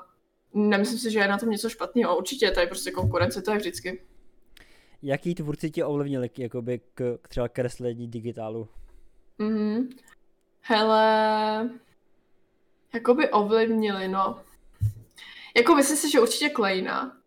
nemyslím 0.53 0.99
si, 0.99 1.11
že 1.11 1.19
je 1.19 1.27
na 1.27 1.37
tom 1.37 1.49
něco 1.49 1.69
špatného. 1.69 2.17
Určitě, 2.17 2.51
to 2.51 2.59
je 2.59 2.67
prostě 2.67 2.91
konkurence, 2.91 3.41
to 3.41 3.51
je 3.51 3.57
vždycky. 3.57 4.01
Jaký 5.01 5.35
tvůrci 5.35 5.71
tě 5.71 5.85
ovlivnili 5.85 6.29
jakoby 6.37 6.79
k, 6.93 7.17
k 7.21 7.27
třeba 7.27 7.47
kreslení 7.47 8.07
digitálu? 8.07 8.67
Mhm. 9.37 9.89
Hele, 10.61 11.69
jakoby 12.93 13.29
ovlivnili, 13.29 14.07
no. 14.07 14.41
Jako 15.55 15.75
myslím 15.75 15.97
si, 15.97 16.11
že 16.11 16.19
určitě 16.19 16.49
Klejna, 16.49 17.17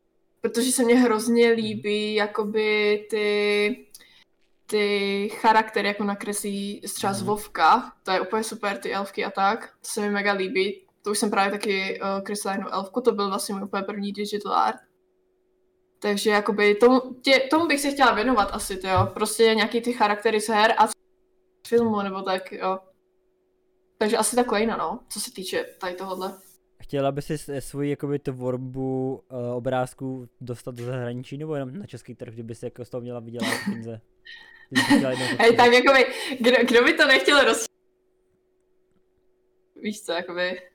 protože 0.40 0.72
se 0.72 0.84
mně 0.84 0.94
hrozně 0.94 1.50
líbí 1.50 2.14
jakoby 2.14 3.06
ty 3.10 3.86
ty 4.66 5.28
charaktery, 5.28 5.88
jako 5.88 6.04
nakreslí 6.04 6.80
třeba 6.94 7.12
z 7.12 7.18
mhm. 7.18 7.26
Vovka, 7.26 7.92
to 8.02 8.10
je 8.10 8.20
úplně 8.20 8.44
super, 8.44 8.78
ty 8.78 8.92
elfky 8.94 9.24
a 9.24 9.30
tak, 9.30 9.66
to 9.80 9.88
se 9.88 10.00
mi 10.00 10.10
mega 10.10 10.32
líbí. 10.32 10.86
To 11.02 11.10
už 11.10 11.18
jsem 11.18 11.30
právě 11.30 11.50
taky 11.50 12.00
uh, 12.00 12.24
kreslila 12.24 12.54
jednu 12.54 12.68
elfku, 12.68 13.00
to 13.00 13.12
byl 13.12 13.28
vlastně 13.28 13.54
můj 13.54 13.64
úplně 13.64 13.82
první 13.82 14.12
digital 14.12 14.52
art. 14.52 14.80
Takže 16.02 16.30
jakoby 16.30 16.75
tomu, 16.75 17.00
tě, 17.23 17.40
tomu 17.50 17.66
bych 17.66 17.80
se 17.80 17.90
chtěla 17.90 18.14
věnovat 18.14 18.44
asi, 18.52 18.76
to 18.76 18.88
jo. 18.88 19.11
Prostě 19.14 19.42
nějaký 19.54 19.80
ty 19.80 19.92
charaktery 19.92 20.40
z 20.40 20.49
her 20.49 20.75
a 20.78 20.88
filmu, 21.66 22.02
nebo 22.02 22.23
tak, 22.23 22.52
jo. 22.52 22.78
Takže 23.99 24.16
asi 24.16 24.37
takhle 24.37 24.66
no, 24.66 25.00
co 25.09 25.21
se 25.21 25.32
týče 25.32 25.64
tady 25.78 25.94
tohohle. 25.94 26.38
Chtěla 26.82 27.12
by 27.12 27.23
si 27.23 27.38
svoji 27.61 27.90
jakoby 27.90 28.18
tvorbu 28.18 29.23
uh, 29.28 29.56
obrázků 29.56 30.28
dostat 30.40 30.75
do 30.75 30.85
zahraničí 30.85 31.38
nebo 31.38 31.54
jenom 31.54 31.78
na 31.78 31.87
český 31.87 32.14
trh, 32.14 32.35
kdyby 32.35 32.54
si 32.54 32.66
jako 32.66 32.85
z 32.85 32.90
toho 32.90 33.00
měla 33.00 33.21
vydělat 33.21 33.54
peníze? 33.64 34.00
Hej, 35.38 35.56
tak 35.56 35.73
jakoby, 35.73 36.06
kdo, 36.40 36.56
kdo 36.68 36.85
by 36.85 36.94
to 36.94 37.06
nechtěl 37.06 37.44
roz... 37.44 37.64
Víš 39.76 40.02
co, 40.02 40.12
jakoby... 40.12 40.71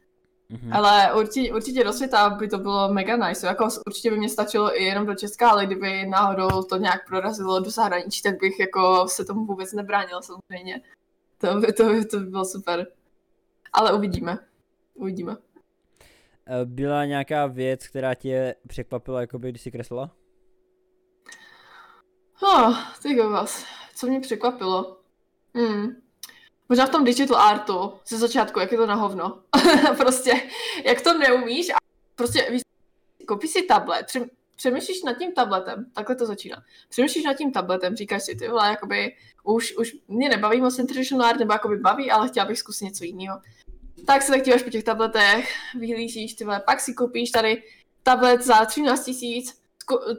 Mm-hmm. 0.51 0.75
Ale 0.75 1.13
určitě, 1.13 1.53
určitě 1.53 1.83
do 1.83 1.93
světa 1.93 2.29
by 2.29 2.47
to 2.47 2.57
bylo 2.57 2.93
mega 2.93 3.27
nice. 3.27 3.47
Jako 3.47 3.67
určitě 3.87 4.11
by 4.11 4.17
mě 4.17 4.29
stačilo 4.29 4.81
i 4.81 4.83
jenom 4.83 5.05
do 5.05 5.15
Česka, 5.15 5.49
ale 5.49 5.65
kdyby 5.65 6.05
náhodou 6.05 6.63
to 6.63 6.77
nějak 6.77 7.07
prorazilo 7.07 7.59
do 7.59 7.69
zahraničí, 7.69 8.21
tak 8.21 8.39
bych 8.39 8.59
jako 8.59 9.07
se 9.07 9.25
tomu 9.25 9.45
vůbec 9.45 9.73
nebránil 9.73 10.21
samozřejmě. 10.21 10.81
To 11.37 11.59
by, 11.59 11.73
to 11.73 11.83
by, 11.83 12.05
to 12.05 12.19
by 12.19 12.25
bylo 12.25 12.45
super. 12.45 12.87
Ale 13.73 13.93
uvidíme. 13.93 14.37
Uvidíme. 14.93 15.35
Eh, 16.47 16.65
byla 16.65 17.05
nějaká 17.05 17.47
věc, 17.47 17.87
která 17.87 18.13
tě 18.13 18.55
překvapila, 18.67 19.21
jakoby, 19.21 19.49
když 19.49 19.61
jsi 19.61 19.71
kreslila? 19.71 20.11
Oh, 22.43 22.77
ty 23.01 23.15
vás 23.15 23.65
co 23.97 24.07
mě 24.07 24.19
překvapilo. 24.19 24.97
Hmm. 25.55 25.87
Možná 26.69 26.85
v 26.85 26.89
tom 26.89 27.03
digital 27.03 27.37
artu 27.37 27.93
ze 28.07 28.17
začátku, 28.17 28.59
jak 28.59 28.71
je 28.71 28.77
to 28.77 28.85
na 28.85 28.95
hovno. 28.95 29.39
prostě, 29.97 30.41
jak 30.85 31.01
to 31.01 31.17
neumíš 31.17 31.69
a 31.69 31.75
prostě 32.15 32.47
víš, 32.51 32.61
koupíš 33.27 33.51
si 33.51 33.61
tablet, 33.61 34.05
přemýšlíš 34.55 35.03
nad 35.03 35.17
tím 35.17 35.31
tabletem, 35.31 35.85
takhle 35.93 36.15
to 36.15 36.25
začíná. 36.25 36.63
Přemýšlíš 36.89 37.23
nad 37.23 37.33
tím 37.33 37.51
tabletem, 37.51 37.95
říkáš 37.95 38.23
si, 38.23 38.35
ty 38.35 38.47
vole, 38.47 38.67
jakoby, 38.69 39.15
už, 39.43 39.77
už 39.77 39.95
mě 40.07 40.29
nebaví 40.29 40.61
moc 40.61 40.75
ten 40.75 40.87
traditional 40.87 41.29
art, 41.29 41.39
nebo 41.39 41.53
jakoby 41.53 41.77
baví, 41.77 42.11
ale 42.11 42.27
chtěla 42.27 42.45
bych 42.45 42.59
zkusit 42.59 42.85
něco 42.85 43.03
jiného. 43.03 43.41
Tak 44.05 44.21
se 44.21 44.31
tak 44.31 44.43
díváš 44.43 44.63
po 44.63 44.69
těch 44.69 44.83
tabletech, 44.83 45.53
vyhlížíš, 45.75 46.33
ty 46.33 46.43
vole, 46.43 46.59
pak 46.65 46.79
si 46.79 46.93
koupíš 46.93 47.31
tady 47.31 47.63
tablet 48.03 48.41
za 48.41 48.65
13 48.65 49.05
tisíc, 49.05 49.61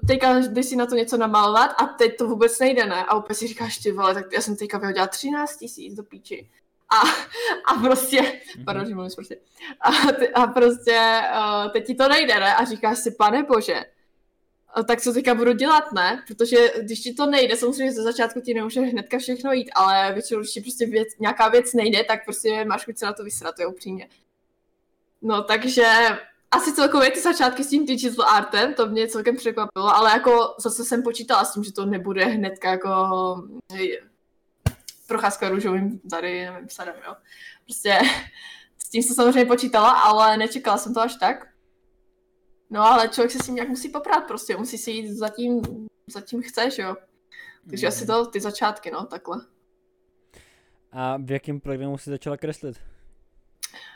teďka 0.07 0.39
jdeš 0.39 0.67
si 0.67 0.77
na 0.77 0.87
to 0.87 0.95
něco 0.95 1.17
namalovat 1.17 1.71
a 1.79 1.87
teď 1.87 2.17
to 2.17 2.27
vůbec 2.29 2.59
nejde, 2.59 2.87
ne? 2.87 3.05
A 3.05 3.17
úplně 3.17 3.35
si 3.35 3.47
říkáš, 3.47 3.79
ty 3.79 3.93
vole, 3.93 4.15
tak 4.15 4.33
já 4.33 4.41
jsem 4.41 4.57
teďka 4.57 4.79
vyhodila 4.79 5.07
13 5.07 5.57
tisíc 5.57 5.95
do 5.95 6.03
píči. 6.03 6.49
A, 6.91 6.97
a 7.73 7.75
prostě, 7.75 8.21
mm-hmm. 8.21 8.65
pardon, 8.65 8.87
že 8.87 8.95
mluvím 8.95 9.13
prostě, 9.15 9.37
a, 9.81 9.89
a 10.35 10.47
prostě 10.47 11.21
uh, 11.35 11.73
teď 11.73 11.87
ti 11.87 11.95
to 11.95 12.09
nejde, 12.09 12.35
ne? 12.35 12.55
A 12.55 12.65
říkáš 12.65 12.99
si, 12.99 13.11
pane 13.11 13.43
bože, 13.43 13.85
tak 14.89 15.01
co 15.01 15.13
teďka 15.13 15.35
budu 15.35 15.53
dělat, 15.53 15.93
ne? 15.93 16.25
Protože 16.27 16.57
když 16.83 17.01
ti 17.01 17.15
to 17.15 17.27
nejde, 17.27 17.57
samozřejmě 17.57 17.93
ze 17.93 18.03
začátku 18.03 18.41
ti 18.41 18.55
nemůže 18.55 18.81
hnedka 18.81 19.19
všechno 19.19 19.53
jít, 19.53 19.71
ale 19.75 20.13
většinou, 20.13 20.41
když 20.41 20.53
ti 20.53 20.61
prostě 20.61 20.87
věc, 20.87 21.09
nějaká 21.19 21.49
věc 21.49 21.75
nejde, 21.75 22.05
tak 22.05 22.25
prostě 22.25 22.65
máš 22.65 22.85
chuť 22.85 22.99
se 22.99 23.07
na 23.07 23.13
to 23.13 23.25
vysrat, 23.25 23.55
to 23.57 23.63
je 23.63 23.67
upřímně. 23.67 24.09
No, 25.23 25.43
takže 25.43 25.85
asi 26.51 26.73
celkově 26.73 27.11
ty 27.11 27.21
začátky 27.21 27.65
s 27.65 27.69
tím 27.69 27.87
digital 27.87 28.27
artem, 28.29 28.75
to 28.75 28.87
mě 28.87 29.09
celkem 29.09 29.37
překvapilo, 29.37 29.97
ale 29.97 30.11
jako 30.11 30.55
zase 30.61 30.85
jsem 30.85 31.03
počítala 31.03 31.45
s 31.45 31.55
tím, 31.55 31.65
že 31.65 31.73
to 31.73 31.87
nebude 31.87 32.25
hnedka 32.25 32.71
jako 32.71 32.89
procházka 35.07 35.49
růžovým 35.49 36.01
tady, 36.11 36.45
nevím, 36.45 36.69
sadem, 36.69 36.95
jo. 37.07 37.15
Prostě 37.65 37.99
s 38.79 38.91
tím 38.91 39.03
jsem 39.03 39.17
samozřejmě 39.17 39.45
počítala, 39.45 39.91
ale 39.91 40.37
nečekala 40.37 40.79
jsem 40.79 40.95
to 40.95 41.01
až 41.01 41.15
tak. 41.15 41.49
No 42.71 42.83
ale 42.83 43.09
člověk 43.09 43.31
se 43.31 43.39
s 43.39 43.47
tím 43.47 43.55
nějak 43.55 43.69
musí 43.69 43.89
poprát 43.89 44.21
prostě, 44.21 44.57
musí 44.57 44.79
si 44.79 44.91
jít 44.91 45.09
za 45.09 45.29
tím, 45.29 45.63
za 46.07 46.21
tím 46.21 46.43
chceš, 46.43 46.79
jo. 46.79 46.97
Takže 47.71 47.87
mm. 47.87 47.89
asi 47.89 48.07
to 48.07 48.27
ty 48.27 48.41
začátky, 48.41 48.91
no, 48.91 49.07
takhle. 49.07 49.41
A 50.93 51.17
v 51.17 51.31
jakém 51.31 51.61
programu 51.61 51.99
jsi 51.99 52.11
začala 52.11 52.37
kreslit? 52.37 52.81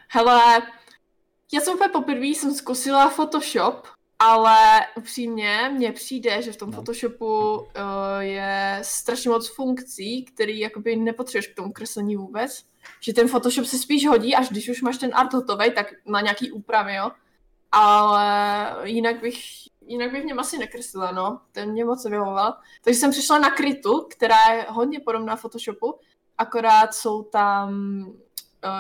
Hele, 0.09 0.63
já 1.53 1.61
jsem 1.61 1.75
úplně 1.75 1.89
poprvé 1.89 2.27
jsem 2.27 2.55
zkusila 2.55 3.09
Photoshop, 3.09 3.87
ale 4.19 4.81
upřímně 4.97 5.71
mně 5.73 5.93
přijde, 5.93 6.43
že 6.43 6.53
v 6.53 6.57
tom 6.57 6.71
no. 6.71 6.77
Photoshopu 6.77 7.55
uh, 7.55 7.65
je 8.19 8.79
strašně 8.83 9.31
moc 9.31 9.55
funkcí, 9.55 10.25
který 10.25 10.59
jakoby 10.59 10.97
nepotřebuješ 10.97 11.47
k 11.47 11.55
tomu 11.55 11.73
kreslení 11.73 12.17
vůbec. 12.17 12.65
Že 13.01 13.15
ten 13.15 13.29
Photoshop 13.29 13.67
se 13.67 13.79
spíš 13.79 14.07
hodí, 14.07 14.35
až 14.35 14.49
když 14.49 14.69
už 14.69 14.83
máš 14.83 14.99
ten 14.99 15.11
art 15.15 15.33
hotový, 15.33 15.73
tak 15.75 15.87
na 16.07 16.21
nějaký 16.21 16.53
úpravy, 16.53 16.95
jo. 16.95 17.11
Ale 17.73 18.77
jinak 18.85 19.21
bych, 19.21 19.39
jinak 19.87 20.13
bych 20.13 20.23
v 20.23 20.27
něm 20.27 20.39
asi 20.39 20.59
nekreslila, 20.59 21.13
no. 21.13 21.41
Ten 21.53 21.71
mě 21.71 21.85
moc 21.85 22.05
nevyhovoval. 22.05 22.55
Takže 22.85 23.01
jsem 23.01 23.11
přišla 23.11 23.39
na 23.39 23.51
Krytu, 23.51 24.07
která 24.11 24.53
je 24.53 24.67
hodně 24.69 25.01
podobná 25.01 25.37
Photoshopu, 25.37 25.99
akorát 26.39 26.95
jsou 26.95 27.23
tam 27.23 27.73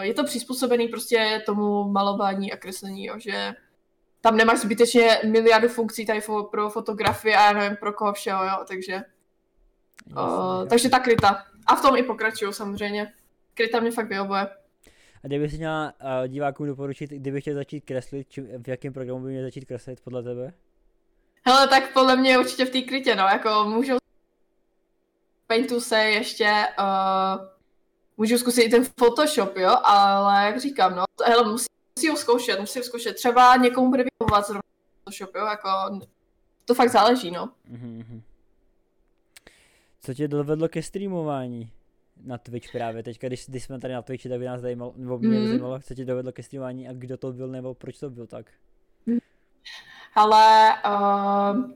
je 0.00 0.14
to 0.14 0.24
přizpůsobený 0.24 0.88
prostě 0.88 1.42
tomu 1.46 1.84
malování 1.84 2.52
a 2.52 2.56
kreslení, 2.56 3.04
jo, 3.04 3.14
že 3.18 3.52
tam 4.20 4.36
nemáš 4.36 4.58
zbytečně 4.58 5.18
miliardu 5.26 5.68
funkcí 5.68 6.06
tady 6.06 6.22
pro 6.50 6.70
fotografii 6.70 7.34
a 7.34 7.42
já 7.42 7.52
nevím 7.52 7.76
pro 7.76 7.92
koho 7.92 8.12
všeho, 8.12 8.44
jo, 8.44 8.64
takže 8.68 9.02
Jasně, 10.06 10.22
uh, 10.22 10.68
takže 10.68 10.88
ta 10.88 10.98
kryta. 10.98 11.44
A 11.66 11.76
v 11.76 11.82
tom 11.82 11.96
i 11.96 12.02
pokračuju 12.02 12.52
samozřejmě. 12.52 13.12
Kryta 13.54 13.80
mě 13.80 13.90
fakt 13.90 14.08
vyhovuje. 14.08 14.46
A 15.24 15.26
kdyby 15.26 15.48
si 15.48 15.56
měla 15.56 15.92
uh, 16.02 16.28
divákům 16.28 16.66
doporučit, 16.66 17.10
kdyby 17.10 17.40
chtěl 17.40 17.54
začít 17.54 17.80
kreslit, 17.80 18.28
či, 18.28 18.40
v 18.40 18.68
jakém 18.68 18.92
programu 18.92 19.24
by 19.24 19.30
měl 19.30 19.44
začít 19.44 19.64
kreslit 19.64 20.00
podle 20.00 20.22
tebe? 20.22 20.52
Hele, 21.46 21.68
tak 21.68 21.92
podle 21.92 22.16
mě 22.16 22.38
určitě 22.38 22.64
v 22.64 22.70
té 22.70 22.82
krytě, 22.82 23.14
no, 23.14 23.22
jako 23.22 23.64
můžou 23.68 23.96
Paintu 25.46 25.80
se 25.80 25.98
ještě 25.98 26.66
uh, 26.78 27.51
můžu 28.22 28.38
zkusit 28.38 28.62
i 28.62 28.68
ten 28.68 28.84
Photoshop, 28.84 29.56
jo, 29.56 29.76
ale 29.82 30.44
jak 30.46 30.60
říkám, 30.60 30.96
no, 30.96 31.04
hele, 31.24 31.50
musí, 31.50 31.66
musí 31.98 32.08
ho 32.08 32.16
zkoušet, 32.16 32.60
musí 32.60 32.78
ho 32.78 32.84
zkoušet. 32.84 33.16
Třeba 33.16 33.56
někomu 33.56 33.90
bude 33.90 34.04
vyhovovat 34.04 34.46
zrovna 34.46 34.62
Photoshop, 35.04 35.34
jo, 35.34 35.46
jako 35.46 35.68
to 36.64 36.74
fakt 36.74 36.90
záleží, 36.90 37.30
no. 37.30 37.50
Mm-hmm. 37.72 38.20
Co 40.00 40.14
tě 40.14 40.28
dovedlo 40.28 40.68
ke 40.68 40.82
streamování 40.82 41.70
na 42.24 42.38
Twitch 42.38 42.72
právě? 42.72 43.02
Teďka, 43.02 43.26
když, 43.26 43.46
když 43.48 43.64
jsme 43.64 43.80
tady 43.80 43.94
na 43.94 44.02
Twitchi, 44.02 44.28
tak 44.28 44.38
by 44.38 44.44
nás 44.44 44.60
zajímalo, 44.60 44.92
nebo 44.96 45.18
mě 45.18 45.38
mm. 45.38 45.46
zajímalo, 45.46 45.80
co 45.80 45.94
tě 45.94 46.04
dovedlo 46.04 46.32
ke 46.32 46.42
streamování 46.42 46.88
a 46.88 46.92
kdo 46.92 47.16
to 47.16 47.32
byl, 47.32 47.48
nebo 47.48 47.74
proč 47.74 47.98
to 47.98 48.10
byl 48.10 48.26
tak? 48.26 48.46
Ale 50.14 50.72
uh, 50.86 51.70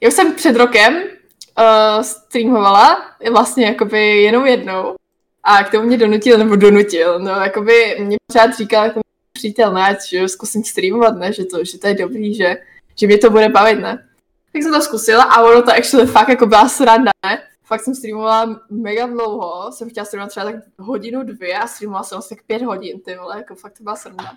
já 0.00 0.10
jsem 0.10 0.34
před 0.34 0.56
rokem 0.56 0.94
uh, 0.94 2.02
streamovala 2.02 3.16
vlastně 3.32 3.66
jakoby 3.66 4.22
jenom 4.22 4.46
jednou 4.46 4.94
a 5.42 5.64
k 5.64 5.70
tomu 5.70 5.86
mě 5.86 5.96
donutil, 5.96 6.38
nebo 6.38 6.56
donutil, 6.56 7.18
no 7.18 7.30
jakoby 7.30 7.96
mě 8.00 8.16
pořád 8.26 8.56
říkal 8.56 8.84
jako 8.84 9.00
přítel, 9.32 9.72
ne, 9.72 9.98
že 10.08 10.28
zkusím 10.28 10.64
streamovat, 10.64 11.16
ne, 11.16 11.32
že 11.32 11.44
to, 11.44 11.64
že 11.64 11.78
to 11.78 11.86
je 11.86 11.94
dobrý, 11.94 12.34
že, 12.34 12.56
že 12.98 13.06
mě 13.06 13.18
to 13.18 13.30
bude 13.30 13.48
bavit, 13.48 13.80
ne. 13.80 14.08
Tak 14.52 14.62
jsem 14.62 14.72
to 14.72 14.80
zkusila 14.80 15.22
a 15.22 15.42
ono 15.42 15.62
to 15.62 15.72
actually 15.72 16.06
fakt 16.06 16.28
jako 16.28 16.46
byla 16.46 16.68
sranda, 16.68 17.10
ne. 17.26 17.42
Fakt 17.64 17.82
jsem 17.82 17.94
streamovala 17.94 18.60
mega 18.70 19.06
dlouho, 19.06 19.72
jsem 19.72 19.90
chtěla 19.90 20.04
streamovat 20.04 20.30
třeba 20.30 20.46
tak 20.46 20.54
hodinu, 20.78 21.22
dvě 21.22 21.58
a 21.58 21.66
streamovala 21.66 22.04
jsem 22.04 22.18
asi 22.18 22.36
tak 22.36 22.44
pět 22.44 22.62
hodin, 22.62 23.00
ty 23.00 23.16
vole, 23.16 23.36
jako 23.36 23.54
fakt 23.54 23.78
to 23.78 23.82
byla 23.82 23.96
sranda. 23.96 24.32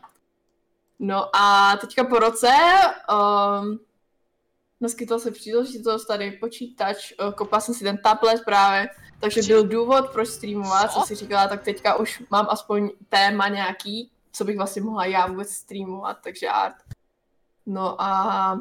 No 1.00 1.35
a 1.35 1.77
teďka 1.81 2.03
po 2.03 2.19
roce 2.19 2.47
um, 3.12 3.79
naskytla 4.81 5.19
se 5.19 5.31
příležitost 5.31 6.05
tady 6.05 6.31
počítač, 6.31 7.13
uh, 7.19 7.33
kopala 7.33 7.62
jsem 7.62 7.75
si 7.75 7.83
ten 7.83 7.97
tablet 7.97 8.41
právě, 8.45 8.88
takže 9.25 9.41
byl 9.53 9.67
důvod, 9.67 10.10
proč 10.10 10.27
streamovat, 10.27 10.91
co 10.91 11.01
si 11.01 11.15
říkala, 11.15 11.48
tak 11.48 11.63
teďka 11.63 11.96
už 11.96 12.24
mám 12.29 12.48
aspoň 12.50 12.89
téma 13.10 13.48
nějaký, 13.48 14.12
co 14.32 14.46
bych 14.46 14.58
vlastně 14.58 14.82
mohla 14.82 15.05
já 15.05 15.27
vůbec 15.27 15.50
streamovat, 15.50 16.17
takže 16.24 16.48
art. 16.48 16.75
No 17.65 18.01
a 18.01 18.60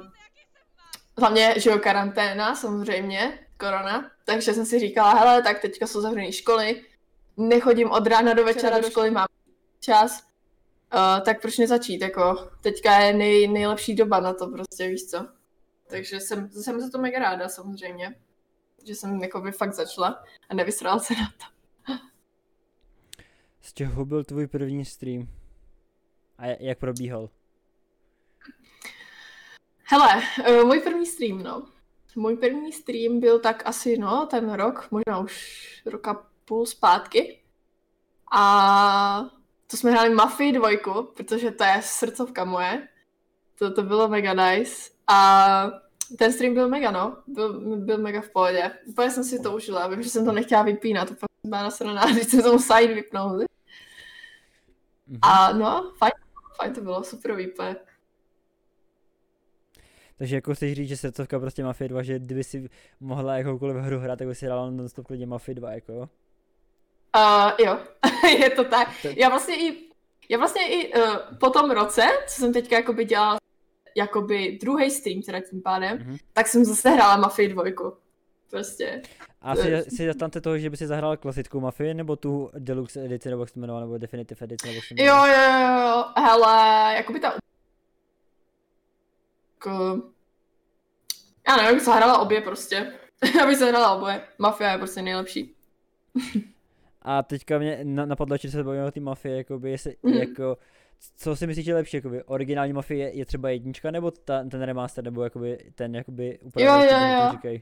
hlavně, 1.19 1.55
že 1.57 1.71
jo, 1.71 1.79
karanténa, 1.79 2.55
samozřejmě, 2.55 3.39
korona, 3.57 4.11
takže 4.25 4.55
jsem 4.55 4.67
si 4.67 4.79
říkala, 4.79 5.15
hele, 5.15 5.43
tak 5.43 5.61
teďka 5.61 5.87
jsou 5.87 6.01
zavřené 6.01 6.33
školy, 6.33 6.85
nechodím 7.37 7.91
od 7.91 8.07
rána 8.07 8.35
do 8.35 8.45
večera 8.45 8.79
do 8.79 8.91
školy, 8.91 9.11
mám 9.11 9.29
čas, 9.81 10.23
uh, 10.95 11.25
tak 11.25 11.43
proč 11.43 11.59
nezačít, 11.59 12.03
jako? 12.03 12.51
Teďka 12.63 12.99
je 12.99 13.13
nej, 13.13 13.49
nejlepší 13.49 13.95
doba 13.95 14.21
na 14.21 14.33
to 14.33 14.47
prostě, 14.47 14.89
víš 14.89 15.05
co. 15.05 15.27
Takže 15.87 16.21
jsem, 16.21 16.51
jsem 16.51 16.81
za 16.81 16.91
to 16.91 16.99
mega 16.99 17.19
ráda 17.19 17.49
samozřejmě, 17.49 18.15
že 18.85 18.95
jsem 18.95 19.23
jako 19.23 19.41
by 19.41 19.53
fakt 19.53 19.75
začala 19.75 20.25
a 20.49 20.55
nevysrala 20.55 20.99
se 20.99 21.15
na 21.15 21.33
to. 21.39 21.55
Z 23.61 23.73
čeho 23.73 24.05
byl 24.05 24.25
tvůj 24.25 24.47
první 24.47 24.85
stream? 24.85 25.29
A 26.39 26.47
jak 26.47 26.79
probíhal? 26.79 27.31
Hele, 29.85 30.23
uh, 30.49 30.67
můj 30.67 30.81
první 30.81 31.07
stream, 31.07 31.43
no. 31.43 31.67
Můj 32.17 32.37
první 32.37 32.73
stream 32.73 33.21
byl 33.21 33.39
tak 33.39 33.63
asi, 33.67 33.99
no, 33.99 34.27
ten 34.27 34.53
rok, 34.53 34.89
možná 34.91 35.19
už 35.19 35.83
roka 35.87 36.27
půl 36.45 36.67
zpátky. 36.67 37.41
A 38.33 39.25
to 39.67 39.77
jsme 39.77 39.91
hráli 39.91 40.15
Mafii 40.15 40.53
dvojku, 40.53 41.13
protože 41.17 41.51
to 41.51 41.65
je 41.65 41.81
srdcovka 41.83 42.45
moje. 42.45 42.89
To, 43.59 43.75
to 43.75 43.83
bylo 43.83 44.09
mega 44.09 44.35
nice. 44.35 44.91
A 45.07 45.84
ten 46.19 46.33
stream 46.33 46.55
byl 46.55 46.69
mega, 46.69 46.91
no. 46.91 47.17
Byl, 47.27 47.77
byl 47.77 47.99
mega 47.99 48.21
v 48.21 48.31
pohodě. 48.31 48.71
Úplně 48.87 49.11
jsem 49.11 49.25
si 49.25 49.39
to 49.39 49.53
užila. 49.53 49.89
Vím, 49.89 50.03
že 50.03 50.11
jsem 50.11 50.25
to 50.25 50.33
nechtěla 50.33 50.63
vypínat. 50.63 51.09
To 51.09 51.27
byla 51.45 51.63
nasraná, 51.63 52.13
když 52.13 52.27
jsem 52.29 52.43
to 52.43 52.53
musela 52.53 52.81
jít 52.81 52.95
vypnout. 52.95 53.33
Mm-hmm. 53.33 55.19
A 55.23 55.53
no, 55.53 55.93
fajn, 55.99 56.13
fajn 56.57 56.75
to 56.75 56.81
bylo, 56.81 57.05
super 57.05 57.35
výplň. 57.35 57.75
Takže 60.19 60.35
jako 60.35 60.55
chceš 60.55 60.73
říct, 60.73 60.89
že 60.89 60.97
srdcovka 60.97 61.41
prostě 61.41 61.65
Mafia 61.65 61.89
2, 61.89 62.03
že 62.03 62.19
kdyby 62.19 62.45
si 62.45 62.69
mohla 63.01 63.37
jakoukoliv 63.37 63.77
hru 63.77 63.99
hrát, 63.99 64.19
tak 64.19 64.29
by 64.29 64.35
si 64.35 64.47
hrála 64.47 64.71
non 64.71 64.89
stop 64.89 65.07
klidně 65.07 65.27
Mafia 65.27 65.55
2, 65.55 65.73
jako 65.73 65.93
jo? 65.93 66.09
Uh, 67.17 67.67
jo, 67.67 67.79
je 68.39 68.51
to 68.51 68.65
tak. 68.65 69.05
Já 69.05 69.29
vlastně 69.29 69.69
i, 69.69 69.91
já 70.29 70.39
vlastně 70.39 70.69
i 70.69 70.95
uh, 70.95 71.17
po 71.41 71.51
tom 71.51 71.71
roce, 71.71 72.03
co 72.27 72.41
jsem 72.41 72.53
teďka 72.53 72.77
jakoby 72.77 73.05
dělala 73.05 73.37
jakoby 73.95 74.59
druhý 74.61 74.91
stream 74.91 75.23
teda 75.23 75.41
tím 75.51 75.63
pádem, 75.63 75.99
mm-hmm. 75.99 76.19
tak 76.33 76.47
jsem 76.47 76.65
zase 76.65 76.91
hrála 76.91 77.17
Mafii 77.17 77.49
2. 77.49 77.65
Prostě. 78.51 79.03
A 79.41 79.57
si, 79.57 79.83
si 79.89 80.07
zastante 80.07 80.41
toho, 80.41 80.59
že 80.59 80.71
by 80.71 80.77
si 80.77 80.87
zahrál 80.87 81.17
klasickou 81.17 81.61
Mafii, 81.61 81.95
nebo 81.95 82.17
tu 82.17 82.51
Deluxe 82.59 83.05
edici, 83.05 83.31
nebo 83.31 83.43
jak 83.43 83.49
se 83.49 83.59
jmenovala, 83.59 83.87
nebo 83.87 83.99
Definitive 83.99 84.45
edici, 84.45 84.69
nebo 84.69 84.79
jo, 84.99 85.27
jo, 85.27 85.35
jo, 85.35 85.81
jo, 85.81 86.05
hele, 86.17 86.95
jakoby 86.97 87.21
ta... 87.21 87.35
Jako... 89.55 90.03
Já 91.49 91.57
nevím, 91.57 91.79
bych 91.79 91.87
hrála 91.87 92.19
obě 92.19 92.41
prostě. 92.41 92.93
Já 93.39 93.47
bych 93.47 93.59
hrála 93.59 93.95
obě. 93.95 94.23
Mafia 94.39 94.73
je 94.73 94.79
prostě 94.79 95.03
nejlepší. 95.03 95.55
A 97.03 97.23
teďka 97.23 97.59
mě 97.59 97.79
napadlo, 97.85 98.37
že 98.37 98.51
se 98.51 98.65
bavíme 98.65 98.85
o 98.85 98.91
té 98.91 99.01
mafie, 99.01 99.37
jakoby, 99.37 99.71
jestli, 99.71 99.97
mm. 100.03 100.13
jako, 100.13 100.59
co 101.17 101.37
si 101.37 101.47
myslíš, 101.47 101.65
že 101.65 101.71
je 101.71 101.75
lepší, 101.75 101.97
jakoby, 101.97 102.23
originální 102.25 102.73
mafie 102.73 103.07
je, 103.07 103.17
je 103.17 103.27
třeba 103.27 103.51
jednička, 103.51 103.91
nebo 103.91 104.11
ta, 104.11 104.45
ten 104.51 104.63
remaster, 104.63 105.05
nebo 105.05 105.25
jakoby, 105.25 105.59
ten, 105.75 105.95
jakoby, 105.95 106.39
úplně, 106.39 106.65
jo, 106.65 106.75
jo, 106.75 106.99
jo. 106.99 107.29
Říkaj. 107.31 107.61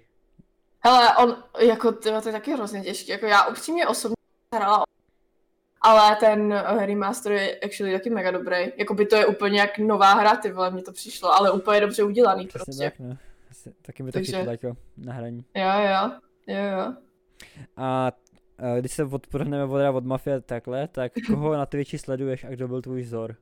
Hele, 0.80 1.16
on, 1.16 1.36
jako, 1.60 1.92
to, 1.92 2.20
to 2.20 2.28
je 2.28 2.32
taky 2.32 2.52
hrozně 2.52 2.80
těžké, 2.80 3.12
jako 3.12 3.26
já 3.26 3.46
upřímně 3.46 3.86
osobně 3.86 4.16
hrála 4.54 4.84
ale 5.82 6.16
ten 6.16 6.52
eh, 6.52 6.86
remaster 6.86 7.32
je 7.32 7.58
actually 7.60 7.92
taky 7.92 8.10
mega 8.10 8.30
dobrý. 8.30 8.56
Jakoby 8.76 9.06
to 9.06 9.16
je 9.16 9.26
úplně 9.26 9.60
jak 9.60 9.78
nová 9.78 10.14
hra, 10.14 10.36
ty 10.36 10.52
vole, 10.52 10.70
mně 10.70 10.82
to 10.82 10.92
přišlo, 10.92 11.34
ale 11.34 11.50
úplně 11.50 11.80
dobře 11.80 12.02
udělaný 12.02 12.46
Přesně 12.46 12.64
prostě. 12.64 12.84
Tak, 12.84 12.98
no. 12.98 13.16
Taky 13.82 14.02
mi 14.02 14.12
to 14.12 14.18
Takže... 14.18 14.32
přišlo 14.32 14.50
jako 14.50 14.76
na 14.96 15.12
hraní. 15.12 15.44
Jo, 15.54 15.64
jo, 15.64 16.10
jo, 16.46 16.64
jo. 16.78 16.94
A 17.76 18.12
když 18.78 18.92
se 18.92 19.04
odprhneme 19.04 19.64
od, 19.64 19.96
od 19.96 20.04
mafie 20.04 20.40
takhle, 20.40 20.88
tak 20.88 21.12
koho 21.26 21.52
na 21.52 21.66
Twitchi 21.66 21.98
sleduješ 21.98 22.44
a 22.44 22.50
kdo 22.50 22.68
byl 22.68 22.82
tvůj 22.82 23.02
vzor? 23.02 23.36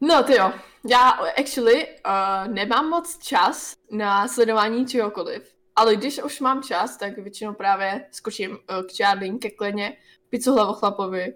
No 0.00 0.22
ty 0.22 0.36
jo, 0.36 0.52
já 0.90 1.10
actually 1.10 1.86
uh, 1.86 2.52
nemám 2.52 2.88
moc 2.88 3.18
čas 3.18 3.76
na 3.90 4.28
sledování 4.28 4.86
čehokoliv, 4.86 5.54
ale 5.76 5.96
když 5.96 6.22
už 6.22 6.40
mám 6.40 6.62
čas, 6.62 6.96
tak 6.96 7.18
většinou 7.18 7.54
právě 7.54 8.06
skočím 8.10 8.50
uh, 8.50 8.56
k 8.82 8.96
Charlie, 8.96 9.38
ke 9.38 9.50
Kleně, 9.50 9.96
pizzu 10.30 10.56
chlapovi. 10.56 11.34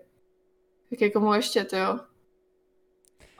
Jak 1.00 1.12
komu 1.12 1.34
ještě, 1.34 1.64
ty 1.64 1.76
jo. 1.76 1.98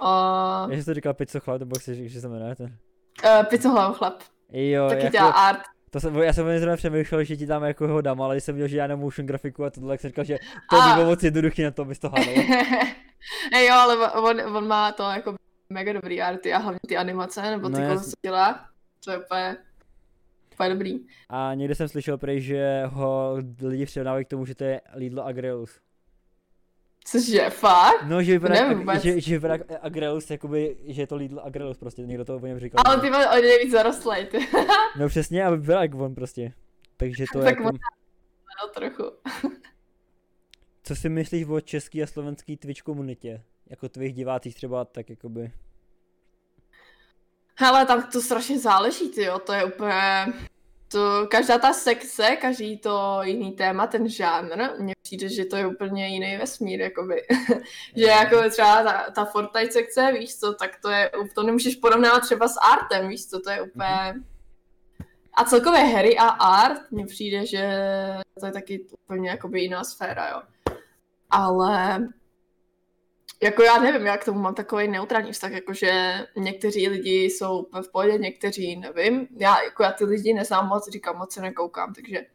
Uh, 0.01 0.71
Já 0.71 0.77
jsem 0.77 0.85
to 0.85 0.95
říkal 0.95 1.15
pizzu 1.15 1.41
chlap, 1.41 1.61
nebo 1.61 1.79
si 1.79 2.09
že 2.09 2.21
se 2.21 2.29
jmenuje 2.29 2.55
ten? 2.55 2.79
Uh, 3.25 3.45
pizzu 3.45 3.71
chlap. 3.93 4.23
Jo, 4.53 4.89
Taky 4.89 5.05
jako... 5.05 5.17
dělá 5.17 5.31
art. 5.31 5.74
To 5.95 6.01
jsem, 6.01 6.17
já 6.17 6.33
jsem 6.33 6.59
zrovna 6.59 6.77
přemýšlel, 6.77 7.25
že 7.25 7.37
ti 7.37 7.47
tam 7.47 7.65
jako 7.65 7.89
ho 7.89 8.01
dám, 8.01 8.23
ale 8.23 8.35
když 8.35 8.45
jsem 8.45 8.55
měl, 8.55 8.69
že 8.69 8.77
já 8.77 8.87
na 8.87 8.97
motion 8.97 9.27
grafiku 9.27 9.65
a 9.65 9.71
tohle, 9.71 9.93
tak 9.93 10.01
jsem 10.01 10.09
říkal, 10.09 10.25
že 10.25 10.39
to 10.71 10.77
by 10.77 10.95
bylo 10.95 11.07
moc 11.07 11.23
jednoduchý 11.23 11.63
na 11.63 11.71
to, 11.71 11.85
bys 11.85 11.99
to 11.99 12.09
hádal. 12.09 12.35
jo, 13.67 13.75
ale 13.75 14.13
on, 14.13 14.57
on, 14.57 14.69
má 14.69 14.93
to 14.93 15.03
jako 15.03 15.35
mega 15.71 15.93
dobrý 15.93 16.23
arty 16.23 16.53
a 16.53 16.59
hlavně 16.59 16.79
ty 16.89 16.97
animace, 16.97 17.43
nebo 17.43 17.69
ty, 17.69 17.81
no, 17.81 18.01
co 18.01 18.11
dělá, 18.23 18.67
to 19.05 19.11
je 19.11 19.19
úplně, 19.19 19.57
úplně 20.55 20.69
dobrý. 20.69 20.99
A 21.29 21.55
někde 21.55 21.75
jsem 21.75 21.89
slyšel 21.89 22.19
prej, 22.19 22.41
že 22.41 22.83
ho 22.87 23.37
lidi 23.63 23.87
přirovnávají 23.87 24.25
k 24.25 24.29
tomu, 24.29 24.47
že 24.47 24.55
to 24.55 24.65
je 24.65 24.81
Lidl 24.95 25.23
Agreus. 25.23 25.81
Cože, 27.05 27.51
fakt? 27.51 28.03
No, 28.07 28.23
že 28.23 28.33
vypadá, 28.33 28.55
Nevím, 28.55 28.91
že, 29.03 29.21
že 29.21 29.39
vypadá 29.39 29.65
Agrelus, 29.83 30.31
jakoby, 30.31 30.77
že 30.87 31.03
je 31.03 31.07
to 31.07 31.17
Lidl 31.17 31.41
Agrelus 31.45 31.79
prostě, 31.79 32.03
někdo 32.03 32.25
to 32.25 32.37
o 32.37 32.47
něm 32.47 32.61
říkal. 32.61 32.83
Ale 32.87 33.01
ty 33.01 33.11
máš 33.11 33.39
o 33.39 33.41
něj 33.41 33.65
víc 33.65 33.73
zarostlej, 33.73 34.27
ty. 34.27 34.49
no 34.99 35.09
přesně, 35.09 35.45
aby 35.45 35.57
byl 35.57 35.83
jak 35.83 35.95
on 35.95 36.15
prostě. 36.15 36.53
Takže 36.97 37.25
to 37.33 37.39
je 37.39 37.45
tak 37.45 37.57
jako... 37.57 37.71
No, 38.63 38.69
trochu. 38.75 39.13
Co 40.83 40.97
si 40.97 41.09
myslíš 41.09 41.47
o 41.47 41.61
český 41.61 42.03
a 42.03 42.07
slovenský 42.07 42.57
Twitch 42.57 42.83
komunitě? 42.83 43.43
Jako 43.71 43.89
tvých 43.89 44.15
divácích 44.15 44.55
třeba 44.55 44.85
tak 44.85 45.11
jakoby... 45.11 45.53
Hele, 47.57 47.87
tak 47.87 48.13
to 48.13 48.21
strašně 48.21 48.59
záleží, 48.59 49.09
ty 49.09 49.25
jo, 49.25 49.39
to 49.39 49.53
je 49.53 49.65
úplně 49.65 50.27
to, 50.95 51.27
každá 51.31 51.59
ta 51.59 51.73
sekce, 51.73 52.37
každý 52.37 52.79
to 52.79 53.21
jiný 53.23 53.53
téma, 53.53 53.87
ten 53.87 54.09
žánr, 54.09 54.71
mně 54.79 54.95
přijde, 55.03 55.29
že 55.29 55.45
to 55.45 55.57
je 55.57 55.67
úplně 55.67 56.09
jiný 56.09 56.37
vesmír, 56.37 56.81
jakoby. 56.81 57.23
že 57.97 58.05
jako 58.05 58.51
třeba 58.51 58.83
ta, 58.83 59.11
ta 59.15 59.25
Fortnite 59.25 59.73
sekce, 59.73 60.13
víš 60.13 60.37
co, 60.37 60.55
tak 60.55 60.71
to 60.83 60.91
je, 60.91 61.11
to 61.35 61.43
nemůžeš 61.43 61.77
porovnávat 61.77 62.21
třeba 62.21 62.49
s 62.49 62.57
artem, 62.73 63.09
víš 63.09 63.27
co, 63.27 63.41
to 63.41 63.51
je 63.51 63.63
úplně... 63.63 64.15
A 65.37 65.45
celkově 65.45 65.81
hry 65.81 66.19
a 66.19 66.29
art, 66.29 66.81
mně 66.91 67.07
přijde, 67.07 67.47
že 67.47 67.79
to 68.41 68.47
je 68.47 68.53
taky 68.53 68.87
úplně 69.05 69.31
jakoby 69.31 69.61
jiná 69.61 69.85
sféra, 69.85 70.29
jo. 70.29 70.43
Ale 71.31 72.09
jako 73.45 73.63
já 73.63 73.79
nevím, 73.79 74.07
já 74.07 74.17
k 74.17 74.25
tomu 74.25 74.41
mám 74.41 74.55
takový 74.55 74.89
neutrální 74.89 75.33
vztah, 75.33 75.53
jakože 75.53 76.21
někteří 76.37 76.89
lidi 76.89 77.25
jsou 77.25 77.59
úplně 77.59 77.83
v 77.83 77.89
pohodě, 77.89 78.19
někteří 78.19 78.77
nevím. 78.77 79.29
Já, 79.37 79.63
jako 79.63 79.83
já 79.83 79.93
ty 79.93 80.05
lidi 80.05 80.35
neznám 80.35 80.69
moc, 80.69 80.91
říkám, 80.91 81.19
moc 81.19 81.33
se 81.33 81.41
nekoukám, 81.41 81.95
takže 81.95 82.27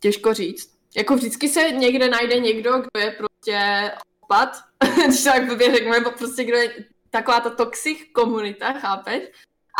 těžko 0.00 0.34
říct. 0.34 0.78
Jako 0.96 1.14
vždycky 1.14 1.48
se 1.48 1.70
někde 1.70 2.08
najde 2.08 2.38
někdo, 2.38 2.72
kdo 2.78 3.00
je 3.04 3.10
prostě 3.10 3.90
opad, 4.20 4.48
když 5.06 5.24
tak 5.24 5.46
blbě 5.46 5.74
řeknu, 5.74 5.90
nebo 5.90 6.10
prostě 6.10 6.44
kdo 6.44 6.56
je 6.56 6.74
taková 7.10 7.40
ta 7.40 7.50
toxic 7.50 7.98
komunita, 8.12 8.72
chápeš? 8.72 9.22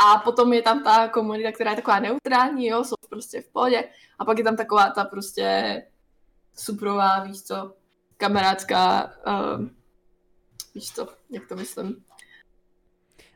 A 0.04 0.18
potom 0.18 0.52
je 0.52 0.62
tam 0.62 0.84
ta 0.84 1.08
komunita, 1.08 1.52
která 1.52 1.70
je 1.70 1.76
taková 1.76 1.98
neutrální, 2.00 2.66
jo, 2.66 2.84
jsou 2.84 2.94
prostě 3.08 3.40
v 3.40 3.48
pohodě. 3.48 3.84
A 4.18 4.24
pak 4.24 4.38
je 4.38 4.44
tam 4.44 4.56
taková 4.56 4.90
ta 4.90 5.04
prostě 5.04 5.82
suprová, 6.56 7.20
víš 7.24 7.42
co, 7.42 7.74
kamarádská 8.16 9.12
um, 9.56 9.77
Víš 10.78 10.90
to, 10.90 11.08
jak 11.30 11.48
to 11.48 11.56
myslím. 11.56 12.04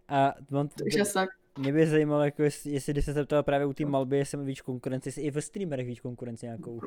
A 0.09 0.35
mám, 0.51 0.69
Takže 0.69 1.05
tak. 1.15 1.29
Mě 1.59 1.73
by 1.73 1.87
zajímalo, 1.87 2.25
jako 2.25 2.43
jestli, 2.43 2.71
jestli 2.71 2.93
když 2.93 3.05
se 3.05 3.13
zeptal 3.13 3.43
právě 3.43 3.67
u 3.67 3.73
té 3.73 3.85
malby, 3.85 4.17
jestli 4.19 4.45
víc 4.45 4.61
konkurenci, 4.61 5.09
jestli 5.09 5.23
i 5.23 5.31
ve 5.31 5.43
streamerech 5.43 5.87
víc 5.87 6.01
konkurenci 6.01 6.47
nějakou. 6.47 6.73
Uh, 6.73 6.83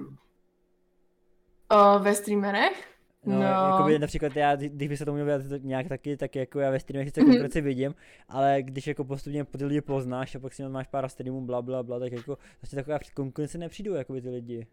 ve 2.04 2.15
streamerech? 2.15 2.88
No, 3.26 3.36
No. 3.36 3.41
jakoby 3.41 4.00
například 4.00 4.36
já, 4.36 4.56
kdy- 4.56 4.70
když 4.70 4.89
by 4.89 4.98
se 4.98 5.06
to 5.06 5.13
měl 5.13 5.26
vyjádřit 5.26 5.63
nějak 5.63 5.88
taky, 5.88 6.18
tak 6.18 6.36
jako 6.36 6.60
já 6.60 6.72
ve 6.72 6.80
streamech 6.80 7.08
sice 7.08 7.22
Mhm. 7.22 7.30
konkurenci 7.30 7.62
vidím, 7.62 7.96
ale 8.30 8.58
když 8.62 8.88
jako 8.88 9.04
postupně 9.06 9.44
po 9.44 9.58
ty 9.58 9.65
lidi 9.65 9.82
poznáš 9.82 10.36
a 10.36 10.39
pak 10.39 10.54
si 10.54 10.63
máš 10.63 10.88
pár 10.88 11.10
streamů, 11.10 11.41
bla 11.46 11.62
bla 11.62 11.84
bla, 11.84 12.00
tak 12.00 12.12
jako 12.12 12.38
vlastně 12.62 12.76
taková 12.76 13.00
konkurence 13.13 13.58
nepřijdou, 13.58 13.94
jakoby 13.94 14.22
ty 14.22 14.30
lidi. 14.30 14.68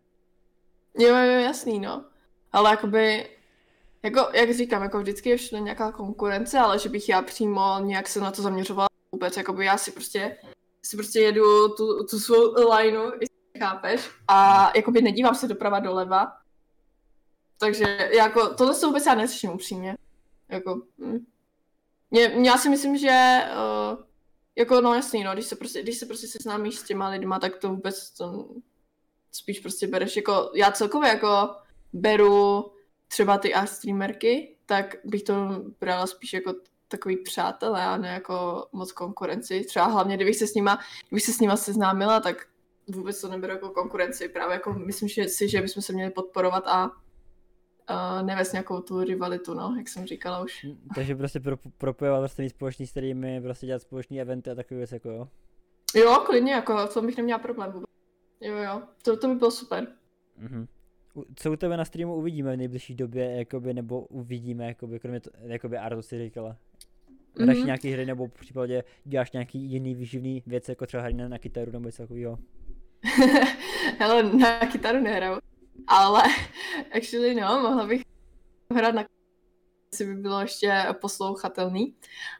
Jo, 0.98 1.08
jo, 1.08 1.40
jasný, 1.40 1.80
no. 1.80 2.04
Ale 2.52 2.70
jakoby, 2.70 3.26
jako, 4.02 4.28
jak 4.34 4.54
říkám, 4.54 4.82
jako 4.82 4.98
vždycky 4.98 5.28
je 5.28 5.36
všude 5.36 5.60
nějaká 5.60 5.92
konkurence, 5.92 6.58
ale 6.58 6.78
že 6.78 6.88
bych 6.88 7.08
já 7.08 7.22
přímo 7.22 7.78
nějak 7.80 8.08
se 8.08 8.20
na 8.20 8.30
to 8.30 8.42
zaměřovala 8.42 8.88
vůbec, 9.12 9.36
jakoby 9.36 9.64
já 9.64 9.78
si 9.78 9.92
prostě, 9.92 10.36
si 10.82 10.96
prostě 10.96 11.20
jedu 11.20 11.68
tu, 11.68 12.04
tu 12.04 12.20
svou 12.20 12.54
lineu, 12.76 13.04
jestli 13.20 13.58
chápeš, 13.58 14.10
a 14.28 14.70
jakoby 14.76 15.02
nedívám 15.02 15.34
se 15.34 15.48
doprava 15.48 15.80
doleva, 15.80 16.32
takže 17.58 18.10
jako, 18.16 18.54
tohle 18.54 18.74
se 18.74 18.86
vůbec 18.86 19.06
já 19.06 19.14
neřeším 19.14 19.50
upřímně. 19.50 19.96
Jako, 20.48 20.82
hm. 20.98 21.26
Mě, 22.10 22.32
já 22.42 22.58
si 22.58 22.68
myslím, 22.68 22.98
že 22.98 23.40
uh, 23.92 24.04
jako 24.56 24.80
no 24.80 24.94
jasný, 24.94 25.24
no, 25.24 25.32
když 25.32 25.46
se 25.46 25.56
prostě, 25.56 25.82
když 25.82 25.98
se 25.98 26.06
prostě 26.06 26.26
seznámíš 26.26 26.78
s 26.78 26.82
těma 26.82 27.08
lidma, 27.08 27.38
tak 27.38 27.56
to 27.56 27.68
vůbec 27.68 28.10
to 28.10 28.48
spíš 29.32 29.60
prostě 29.60 29.86
bereš 29.86 30.16
jako, 30.16 30.50
já 30.54 30.72
celkově 30.72 31.08
jako 31.08 31.54
beru 31.92 32.72
třeba 33.12 33.38
ty 33.38 33.54
art 33.54 33.68
streamerky, 33.68 34.56
tak 34.66 34.96
bych 35.04 35.22
to 35.22 35.34
brala 35.80 36.06
spíš 36.06 36.32
jako 36.32 36.54
takový 36.88 37.16
přátelé 37.16 37.84
a 37.84 37.96
ne 37.96 38.08
jako 38.08 38.66
moc 38.72 38.92
konkurenci. 38.92 39.64
Třeba 39.64 39.86
hlavně, 39.86 40.16
kdybych 40.16 40.36
se 40.36 40.46
s 40.46 40.54
nima, 40.54 40.78
kdybych 41.08 41.24
se 41.24 41.32
s 41.32 41.40
nima 41.40 41.56
seznámila, 41.56 42.20
tak 42.20 42.46
vůbec 42.88 43.20
to 43.20 43.28
neberu 43.28 43.52
jako 43.52 43.70
konkurenci. 43.70 44.28
Právě 44.28 44.54
jako 44.54 44.72
myslím 44.72 45.08
že 45.08 45.28
si, 45.28 45.48
že 45.48 45.62
bychom 45.62 45.82
se 45.82 45.92
měli 45.92 46.10
podporovat 46.10 46.64
a 46.66 46.86
uh, 46.86 48.26
nevést 48.26 48.52
nějakou 48.52 48.80
tu 48.80 49.04
rivalitu, 49.04 49.54
no, 49.54 49.74
jak 49.78 49.88
jsem 49.88 50.06
říkala 50.06 50.42
už. 50.42 50.64
Hm, 50.64 50.88
Takže 50.94 51.16
prostě 51.16 51.40
pro, 51.40 51.56
propojovat 51.78 52.20
prostě 52.20 52.42
mít 52.42 52.50
společný 52.50 52.86
streamy, 52.86 53.40
prostě 53.40 53.66
dělat 53.66 53.82
společný 53.82 54.20
eventy 54.20 54.50
a 54.50 54.54
takové 54.54 54.78
věci 54.78 54.94
jako 54.94 55.10
jo. 55.10 55.28
Jo, 55.94 56.22
klidně, 56.26 56.52
jako 56.52 56.86
v 56.86 56.94
tom 56.94 57.06
bych 57.06 57.16
neměla 57.16 57.38
problém 57.38 57.72
vůbec. 57.72 57.90
Jo, 58.40 58.56
jo, 58.56 58.82
to, 59.02 59.16
to 59.16 59.28
by 59.28 59.34
bylo 59.34 59.50
super. 59.50 59.86
Mhm. 60.36 60.66
Co 61.36 61.52
u 61.52 61.56
tebe 61.56 61.76
na 61.76 61.84
streamu 61.84 62.14
uvidíme 62.14 62.52
v 62.52 62.56
nejbližší 62.56 62.94
době, 62.94 63.36
jakoby, 63.36 63.74
nebo 63.74 64.00
uvidíme, 64.00 64.66
jakoby, 64.66 65.00
kromě 65.00 65.20
to, 65.20 65.30
jakoby 65.42 65.78
Arto 65.78 66.02
si 66.02 66.24
říkala. 66.24 66.56
Hráš 67.40 67.56
Mhm. 67.56 67.66
nějaký 67.66 67.90
hry, 67.90 68.06
nebo 68.06 68.26
v 68.26 68.32
případě 68.32 68.84
děláš 69.04 69.32
nějaký 69.32 69.58
jiný 69.58 69.94
výživný 69.94 70.42
věc, 70.46 70.68
jako 70.68 70.86
třeba 70.86 71.02
hry 71.02 71.14
na, 71.14 71.28
na 71.28 71.38
kytaru, 71.38 71.72
nebo 71.72 71.88
něco 71.88 72.02
takového. 72.02 72.38
Hele, 73.98 74.22
na 74.22 74.58
kytaru 74.58 75.00
nehraju, 75.00 75.38
ale 75.86 76.22
actually 76.96 77.34
no, 77.34 77.60
mohla 77.62 77.86
bych 77.86 78.02
hrát 78.74 78.94
na 78.94 79.04
si 79.94 80.04
by 80.04 80.14
bylo 80.14 80.40
ještě 80.40 80.84
poslouchatelný, 81.00 81.94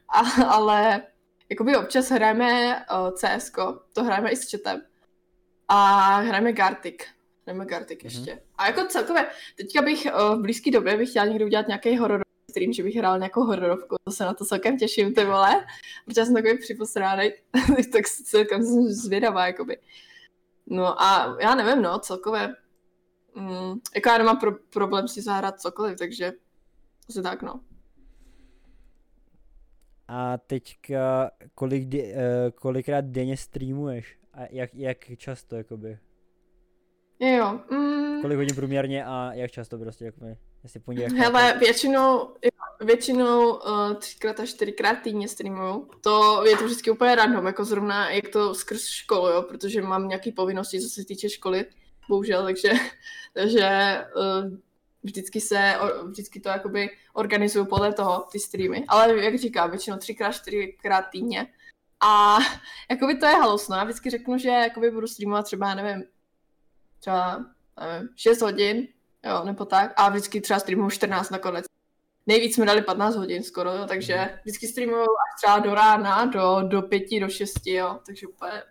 a, 0.09 0.45
ale 0.45 1.03
jakoby 1.51 1.77
občas 1.77 2.11
hrajeme 2.11 2.77
uh, 2.77 3.11
CS, 3.11 3.53
to 3.93 4.05
hrajeme 4.05 4.31
i 4.31 4.37
s 4.37 4.51
chatem 4.51 4.83
a 5.69 6.17
hrajeme 6.21 6.53
Gartic. 6.53 7.03
Hrajeme 7.47 7.67
Gartic 7.67 7.99
Mhm. 8.03 8.07
ještě. 8.11 8.43
A 8.59 8.67
jako 8.67 8.87
celkově, 8.87 9.27
teďka 9.57 9.83
bych 9.83 10.07
uh, 10.07 10.39
v 10.39 10.43
blízké 10.43 10.71
době 10.71 10.97
bych 10.97 11.09
chtěla 11.11 11.27
někdy 11.27 11.45
udělat 11.45 11.67
nějaký 11.69 11.97
horor 11.99 12.23
stream, 12.51 12.73
že 12.73 12.83
bych 12.83 12.97
hrál 12.97 13.19
nějakou 13.19 13.45
hororovku, 13.45 13.97
to 14.05 14.13
se 14.13 14.25
na 14.25 14.35
to 14.35 14.45
celkem 14.45 14.79
těším, 14.79 15.15
ty 15.15 15.25
vole, 15.25 15.67
protože 16.05 16.25
jsem 16.25 16.35
takový 16.35 16.59
připosránej, 16.59 17.39
tak 17.93 18.09
celkem 18.09 18.63
jsem 18.63 18.83
zvědavá, 18.89 19.47
jakoby. 19.47 19.79
No 20.67 21.03
a 21.03 21.37
já 21.41 21.55
nevím, 21.55 21.83
no, 21.83 21.99
celkově. 21.99 22.55
Mm, 23.35 23.75
jako 23.95 24.09
já 24.09 24.19
nemám 24.19 24.39
pro- 24.39 24.59
problém 24.73 25.09
si 25.09 25.23
zahrát 25.23 25.61
cokoliv, 25.61 25.99
takže 25.99 26.33
asi 27.09 27.23
tak, 27.23 27.43
no. 27.43 27.61
A 30.09 30.39
teďka, 30.39 31.31
kolik, 31.55 31.85
de, 31.89 31.99
uh, 32.03 32.11
kolikrát 32.55 33.05
denně 33.05 33.37
streamuješ? 33.37 34.19
A 34.33 34.41
jak, 34.51 34.75
jak 34.75 34.99
často, 35.17 35.57
jakoby? 35.57 35.99
Jo. 37.23 37.61
Mm, 37.71 38.21
Kolik 38.21 38.37
hodin 38.37 38.55
průměrně 38.55 39.05
a 39.05 39.31
jak 39.33 39.51
často 39.51 39.79
prostě, 39.79 40.05
jakoby? 40.05 40.37
Jestli 40.63 40.81
pondělí. 40.81 41.19
hele, 41.19 41.57
většinou, 41.59 42.35
většinou 42.81 43.55
uh, 43.55 43.95
třikrát 43.95 44.41
až 44.41 44.49
čtyřikrát 44.49 44.95
týdně 44.95 45.29
streamuju. 45.29 45.91
To 46.01 46.45
je 46.47 46.57
to 46.57 46.65
vždycky 46.65 46.91
úplně 46.91 47.15
random, 47.15 47.47
jako 47.47 47.65
zrovna 47.65 48.11
jak 48.11 48.29
to 48.29 48.55
skrz 48.55 48.87
školu, 48.87 49.29
jo, 49.29 49.43
protože 49.43 49.83
mám 49.83 50.09
nějaké 50.09 50.33
povinnosti, 50.33 50.81
co 50.81 50.89
se 50.89 51.05
týče 51.05 51.29
školy, 51.29 51.65
bohužel, 52.09 52.45
takže, 52.45 52.73
takže 53.35 53.99
uh, 54.17 54.57
vždycky 55.03 55.41
se, 55.41 55.75
vždycky 56.05 56.41
to 56.41 56.49
jakoby 56.49 56.91
organizuju 57.13 57.65
podle 57.65 57.93
toho, 57.93 58.27
ty 58.33 58.39
streamy. 58.39 58.85
Ale 58.89 59.25
jak 59.25 59.39
říkám, 59.39 59.71
většinou 59.71 59.97
třikrát, 59.97 60.33
čtyřikrát 60.33 61.03
týdně. 61.03 61.47
A 62.01 62.39
jakoby 62.91 63.15
to 63.15 63.27
je 63.27 63.35
halusno. 63.35 63.77
Já 63.77 63.85
vždycky 63.85 64.11
řeknu, 64.11 64.39
že 64.39 64.49
jakoby 64.49 64.91
budu 64.91 65.07
streamovat 65.07 65.45
třeba, 65.45 65.75
nevím, 65.75 66.05
třeba 67.03 67.45
nevím, 67.81 68.09
6 68.17 68.43
hodin, 68.43 68.89
jo, 69.25 69.45
nebo 69.45 69.65
tak. 69.65 69.93
A 69.97 70.09
vždycky 70.09 70.41
třeba 70.41 70.61
streamuju 70.61 70.91
14 70.91 71.31
nakonec. 71.31 71.65
Nejvíc 72.27 72.55
jsme 72.55 72.67
dali 72.67 72.83
15 72.83 73.17
hodin 73.17 73.43
skoro, 73.43 73.71
jo, 73.71 73.87
takže 73.87 74.39
vždycky 74.43 74.67
streamuju 74.69 75.03
až 75.03 75.43
třeba 75.43 75.59
do 75.59 75.75
rána, 75.75 76.25
do, 76.25 76.63
do 76.63 76.83
5, 76.83 77.21
do 77.21 77.29
6, 77.29 77.67
jo, 77.67 77.99
takže 78.07 78.27
úplně 78.27 78.63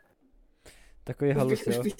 Takový 1.03 1.31
halus, 1.31 1.67
jo. 1.67 1.83
bych, 1.83 1.93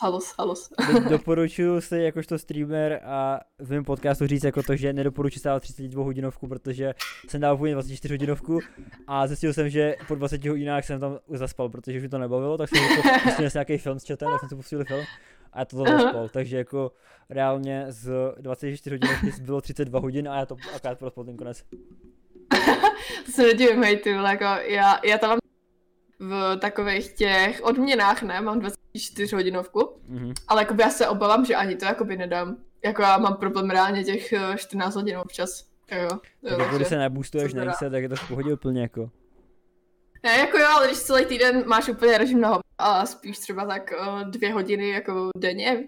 halus, 0.00 0.34
halus. 0.38 0.70
Do, 0.92 1.08
doporučuju 1.10 1.80
si 1.80 1.96
jakožto 1.96 2.38
streamer 2.38 3.00
a 3.04 3.40
v 3.58 3.70
mém 3.70 3.84
podcastu 3.84 4.26
říct 4.26 4.44
jako 4.44 4.62
to, 4.62 4.76
že 4.76 4.92
nedoporučuji 4.92 5.40
stávat 5.40 5.60
32 5.60 6.04
hodinovku, 6.04 6.48
protože 6.48 6.94
jsem 7.28 7.40
dal 7.40 7.56
původně 7.56 7.74
24 7.74 8.14
hodinovku 8.14 8.60
a 9.06 9.26
zjistil 9.26 9.52
jsem, 9.52 9.68
že 9.68 9.96
po 10.08 10.14
20 10.14 10.44
hodinách 10.44 10.84
jsem 10.84 11.00
tam 11.00 11.18
zaspal, 11.28 11.68
protože 11.68 11.98
už 11.98 12.02
mi 12.02 12.08
to 12.08 12.18
nebavilo, 12.18 12.58
tak 12.58 12.68
jsem 12.68 12.84
jako 12.84 13.02
pustil 13.22 13.50
si 13.50 13.56
nějaký 13.58 13.78
film 13.78 13.98
s 13.98 14.06
chatem, 14.06 14.28
tak 14.30 14.40
jsem 14.40 14.48
si 14.48 14.56
pustil 14.56 14.84
film 14.84 15.04
a 15.52 15.58
já 15.58 15.64
to 15.64 15.76
zaspal, 15.76 16.28
takže 16.28 16.56
jako 16.56 16.92
reálně 17.30 17.86
z 17.88 18.34
24 18.40 18.96
hodinovky 18.96 19.42
bylo 19.42 19.60
32 19.60 20.00
hodin 20.00 20.28
a 20.28 20.38
já 20.38 20.46
to 20.46 20.56
akorát 20.74 20.98
prospal 20.98 21.24
ten 21.24 21.36
konec. 21.36 21.64
To 23.26 23.32
se 23.32 23.42
nedivím, 23.42 23.82
hej, 23.82 23.96
ty 23.96 24.14
vole, 24.14 24.30
jako 24.30 24.44
já, 24.62 25.00
já 25.04 25.18
tam 25.18 25.30
mám 25.30 25.38
v 26.28 26.56
takových 26.60 27.12
těch 27.12 27.60
odměnách, 27.64 28.22
ne, 28.22 28.40
mám 28.40 28.60
24 28.60 29.36
hodinovku, 29.36 29.92
Mhm. 30.08 30.32
ale 30.48 30.62
jakoby 30.62 30.82
já 30.82 30.90
se 30.90 31.08
obávám, 31.08 31.44
že 31.44 31.54
ani 31.56 31.76
to 31.76 31.84
jakoby 31.84 32.16
nedám. 32.16 32.56
Jako 32.84 33.02
já 33.02 33.18
mám 33.18 33.36
problém 33.36 33.70
reálně 33.70 34.04
těch 34.04 34.32
eh, 34.32 34.56
14 34.56 34.94
hodin 34.94 35.18
občas. 35.18 35.64
Jo, 35.92 36.08
Tak 36.48 36.58
jako 36.58 36.76
když 36.76 36.88
se 36.88 36.98
neboostuješ 36.98 37.54
na? 37.54 37.64
IC, 37.64 37.78
tak 37.90 38.02
je 38.02 38.08
to 38.08 38.16
v 38.16 38.28
pohodě 38.28 38.52
úplně 38.54 38.82
jako. 38.82 39.10
Ne, 40.22 40.38
jako 40.38 40.58
jo, 40.58 40.66
ale 40.76 40.86
když 40.86 40.98
celý 40.98 41.26
týden 41.26 41.62
máš 41.66 41.88
úplně 41.88 42.18
režim 42.18 42.40
na 42.40 42.58
a 42.78 43.06
spíš 43.06 43.38
třeba 43.38 43.66
tak 43.66 43.92
uh, 44.00 44.30
dvě 44.30 44.52
hodiny 44.52 44.88
jako 44.88 45.28
denně, 45.36 45.84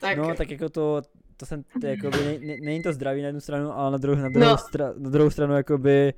tak, 0.00 0.18
No, 0.18 0.34
tak 0.34 0.50
jako 0.50 0.68
to, 0.68 1.02
to 1.36 1.46
jsem, 1.46 1.62
to 1.80 1.86
jakoby, 1.86 2.18
ne, 2.24 2.46
ne, 2.46 2.56
není 2.60 2.82
to 2.82 2.92
zdravý 2.92 3.20
na 3.22 3.26
jednu 3.26 3.40
stranu, 3.40 3.72
ale 3.78 3.90
na 3.90 3.98
druhou, 3.98 4.22
na 4.22 4.28
druhou, 4.28 4.50
No. 4.50 4.58
stra, 4.58 4.92
na 4.98 5.10
druhou 5.10 5.30
stranu 5.30 5.54
jakoby 5.54 6.14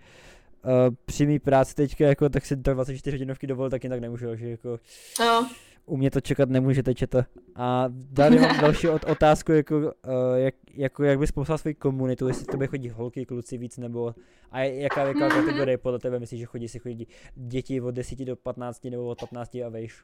uh, 0.64 0.94
při 1.04 1.26
mý 1.26 1.38
práci 1.38 1.74
teďka 1.74 2.04
jako 2.04 2.28
tak 2.28 2.46
si 2.46 2.56
tak 2.56 2.74
24 2.74 3.16
hodinovky 3.16 3.46
dovolit 3.46 3.70
tak 3.70 3.84
jen 3.84 3.90
tak 3.90 4.00
nemůžu, 4.00 4.36
že 4.36 4.48
jako 4.50 4.78
no, 5.20 5.50
u 5.86 5.96
mě 5.96 6.10
to 6.10 6.20
čekat 6.20 6.48
nemůžete 6.48 6.94
četa. 6.94 7.26
A 7.56 7.88
tady 8.16 8.38
mám 8.40 8.56
další 8.60 8.88
od, 8.88 9.04
otázku, 9.04 9.52
jako, 9.52 9.78
uh, 9.78 9.90
jak, 10.34 10.54
jako 10.74 11.04
jak 11.04 11.18
bys 11.18 11.32
popsal 11.32 11.58
svoji 11.58 11.74
komunitu, 11.74 12.28
jestli 12.28 12.46
tebe 12.46 12.66
chodí 12.66 12.88
holky, 12.90 13.26
kluci 13.26 13.58
víc, 13.58 13.78
nebo 13.78 14.14
a 14.50 14.60
jaká 14.60 15.04
věková 15.04 15.28
Mhm. 15.28 15.40
kategorie 15.44 15.78
podle 15.78 15.98
tebe 15.98 16.18
myslíš, 16.18 16.40
že 16.40 16.46
chodí, 16.46 16.68
si 16.68 16.78
chodí 16.78 17.08
děti 17.36 17.80
od 17.80 17.90
10 17.90 18.24
do 18.24 18.36
15 18.36 18.84
nebo 18.84 19.06
od 19.06 19.20
15 19.20 19.54
a 19.54 19.68
vejš? 19.68 20.02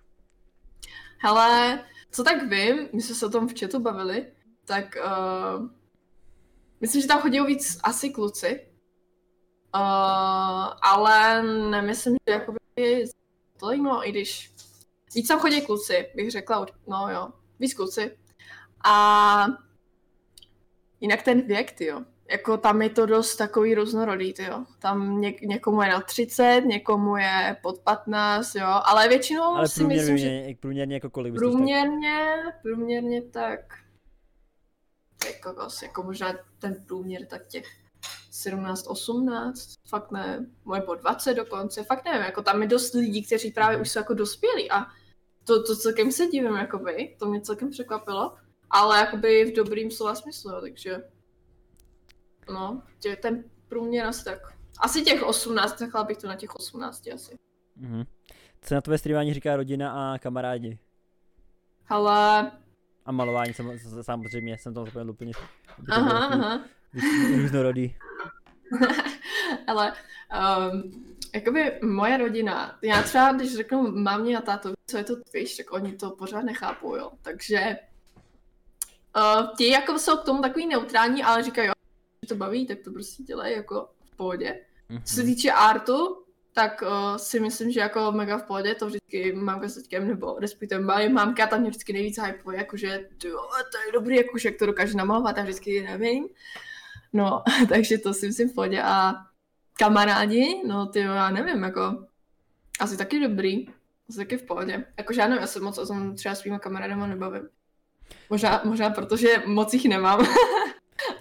hele, 1.22 1.84
co 2.10 2.24
tak 2.24 2.42
vím, 2.50 2.88
my 2.92 3.02
jsme 3.02 3.14
se 3.14 3.26
o 3.26 3.30
tom 3.30 3.48
v 3.48 3.60
chatu 3.60 3.80
bavili, 3.80 4.26
tak 4.64 4.96
uh, 5.04 5.66
myslím, 6.80 7.02
že 7.02 7.08
tam 7.08 7.20
chodí 7.20 7.40
víc 7.40 7.78
asi 7.82 8.10
kluci, 8.10 8.60
uh, 9.74 10.72
ale 10.82 11.42
nemyslím, 11.70 12.16
že 12.28 12.34
jakoby 12.34 12.58
tolik, 13.56 13.82
no, 13.82 14.08
i 14.08 14.10
když 14.10 14.52
víc 15.14 15.28
tam 15.28 15.38
chodí 15.38 15.62
kluci, 15.62 16.06
bych 16.14 16.30
řekla, 16.30 16.66
no 16.86 17.08
jo, 17.10 17.28
víc 17.60 17.74
kluci. 17.74 18.16
A 18.84 19.46
jinak 21.00 21.22
ten 21.22 21.46
věk, 21.46 21.72
ty 21.72 21.86
jo. 21.86 22.02
Jako 22.30 22.56
tam 22.56 22.82
je 22.82 22.90
to 22.90 23.06
dost 23.06 23.36
takový 23.36 23.74
různorodý, 23.74 24.32
ty 24.32 24.44
jo. 24.44 24.64
Tam 24.78 25.20
něk- 25.20 25.46
někomu 25.46 25.82
je 25.82 25.88
na 25.88 26.00
30, 26.00 26.60
někomu 26.60 27.16
je 27.16 27.56
pod 27.62 27.78
15, 27.78 28.54
jo. 28.54 28.80
Ale 28.84 29.08
většinou 29.08 29.42
Ale 29.42 29.68
si 29.68 29.84
myslím, 29.84 30.18
že 30.18 30.26
průměrně, 30.26 30.56
průměrně 30.60 30.96
jako 30.96 31.10
kolik 31.10 31.34
to 31.34 31.38
průměrně, 31.38 32.42
průměrně 32.62 33.22
tak 33.22 33.60
jako, 35.26 35.68
jako 35.82 36.02
možná 36.02 36.32
ten 36.58 36.84
průměr 36.86 37.26
tak 37.26 37.46
těch 37.46 37.79
17, 38.40 38.86
18, 38.86 39.74
fakt 39.88 40.10
ne, 40.10 40.46
nebo 40.74 40.94
20 40.94 41.34
dokonce, 41.34 41.84
fakt 41.84 42.04
nevím, 42.04 42.22
jako 42.22 42.42
tam 42.42 42.62
je 42.62 42.68
dost 42.68 42.94
lidí, 42.94 43.22
kteří 43.26 43.50
právě 43.50 43.80
už 43.80 43.90
jsou 43.90 43.98
jako 43.98 44.14
dospělí 44.14 44.70
a 44.70 44.86
to, 45.44 45.62
to 45.62 45.76
celkem 45.76 46.12
se 46.12 46.26
divím, 46.26 46.56
jakoby, 46.56 47.16
to 47.18 47.26
mě 47.26 47.40
celkem 47.40 47.70
překvapilo, 47.70 48.34
ale 48.70 48.98
jakoby 48.98 49.44
v 49.44 49.56
dobrým 49.56 49.90
slova 49.90 50.14
smyslu, 50.14 50.50
takže 50.60 51.02
no, 52.52 52.82
tě, 52.98 53.16
ten 53.16 53.44
průměr 53.68 54.06
asi 54.06 54.24
tak, 54.24 54.38
asi 54.80 55.02
těch 55.02 55.22
18, 55.22 55.80
nechala 55.80 56.04
bych 56.04 56.16
to 56.16 56.26
na 56.26 56.36
těch 56.36 56.54
18 56.54 57.08
asi. 57.14 57.38
Mhm. 57.76 58.04
Co 58.62 58.74
na 58.74 58.80
tvoje 58.80 58.98
streamování 58.98 59.34
říká 59.34 59.56
rodina 59.56 60.14
a 60.14 60.18
kamarádi? 60.18 60.78
Ale, 61.88 62.50
A 63.04 63.12
malování 63.12 63.54
sam, 63.54 63.72
samozřejmě, 64.02 64.58
jsem 64.58 64.74
tam 64.74 64.84
zapomněl 64.84 65.10
úplně. 65.10 65.32
aha, 65.90 66.26
aha. 66.26 66.64
Různorodý. 67.36 67.94
Ale 69.66 69.92
um, 69.92 71.06
jakoby 71.34 71.78
moje 71.82 72.16
rodina, 72.16 72.78
já 72.82 73.02
třeba 73.02 73.32
když 73.32 73.56
řeknu 73.56 73.90
mámě 73.90 74.38
a 74.38 74.40
tátovi, 74.40 74.74
co 74.86 74.96
je 74.96 75.04
to 75.04 75.16
Twitch, 75.16 75.56
tak 75.56 75.72
oni 75.72 75.92
to 75.92 76.10
pořád 76.10 76.42
nechápou, 76.42 76.96
jo. 76.96 77.10
Takže 77.22 77.76
uh, 79.16 79.56
ti 79.56 79.70
jako 79.70 79.98
jsou 79.98 80.16
k 80.16 80.24
tomu 80.24 80.42
takový 80.42 80.66
neutrální, 80.66 81.22
ale 81.22 81.42
říkají, 81.42 81.68
jo, 81.68 81.72
že 82.22 82.28
to 82.28 82.34
baví, 82.34 82.66
tak 82.66 82.78
to 82.84 82.90
prostě 82.90 83.22
dělají 83.22 83.54
jako 83.54 83.88
v 84.12 84.16
pohodě. 84.16 84.60
Co 85.04 85.14
se 85.14 85.22
týče 85.22 85.50
artu, 85.50 86.24
tak 86.52 86.82
uh, 86.82 87.16
si 87.16 87.40
myslím, 87.40 87.70
že 87.70 87.80
jako 87.80 88.12
mega 88.12 88.38
v 88.38 88.42
pohodě, 88.42 88.74
to 88.74 88.86
vždycky 88.86 89.32
mamka 89.32 89.68
s 89.68 89.74
teďkem, 89.74 90.08
nebo 90.08 90.36
respektive 90.38 90.80
moje 90.80 91.08
mamka 91.08 91.46
tam 91.46 91.60
mě 91.60 91.70
vždycky 91.70 91.92
nejvíc 91.92 92.18
hypuje, 92.22 92.58
jakože 92.58 93.08
to 93.20 93.28
je 93.86 93.92
dobrý, 93.92 94.16
jakože 94.16 94.48
jak 94.48 94.58
to 94.58 94.66
dokáže 94.66 94.96
namalovat 94.96 95.38
a 95.38 95.42
vždycky 95.42 95.82
nevím. 95.82 96.28
No, 97.12 97.42
takže 97.68 97.98
to 97.98 98.14
si 98.14 98.26
myslím 98.26 98.48
v 98.48 98.54
pohodě 98.54 98.82
a 98.82 99.14
kamarádi, 99.78 100.62
no 100.66 100.86
ty 100.86 101.00
jo, 101.00 101.12
já 101.12 101.30
nevím, 101.30 101.62
jako 101.62 102.04
asi 102.80 102.96
taky 102.96 103.20
dobrý, 103.20 103.66
asi 104.08 104.18
taky 104.18 104.36
v 104.36 104.42
pohodě. 104.42 104.84
Já 105.16 105.28
nevím, 105.28 105.40
já 105.40 105.46
se 105.46 105.60
moc 105.60 105.78
o 105.78 105.86
tom 105.86 106.14
třeba 106.14 106.34
svýma 106.34 106.58
kamarádama 106.58 107.06
nebavím. 107.06 107.48
Možná, 108.30 108.60
možná 108.64 108.90
protože 108.90 109.42
moc 109.46 109.74
jich 109.74 109.84
nemám, 109.84 110.26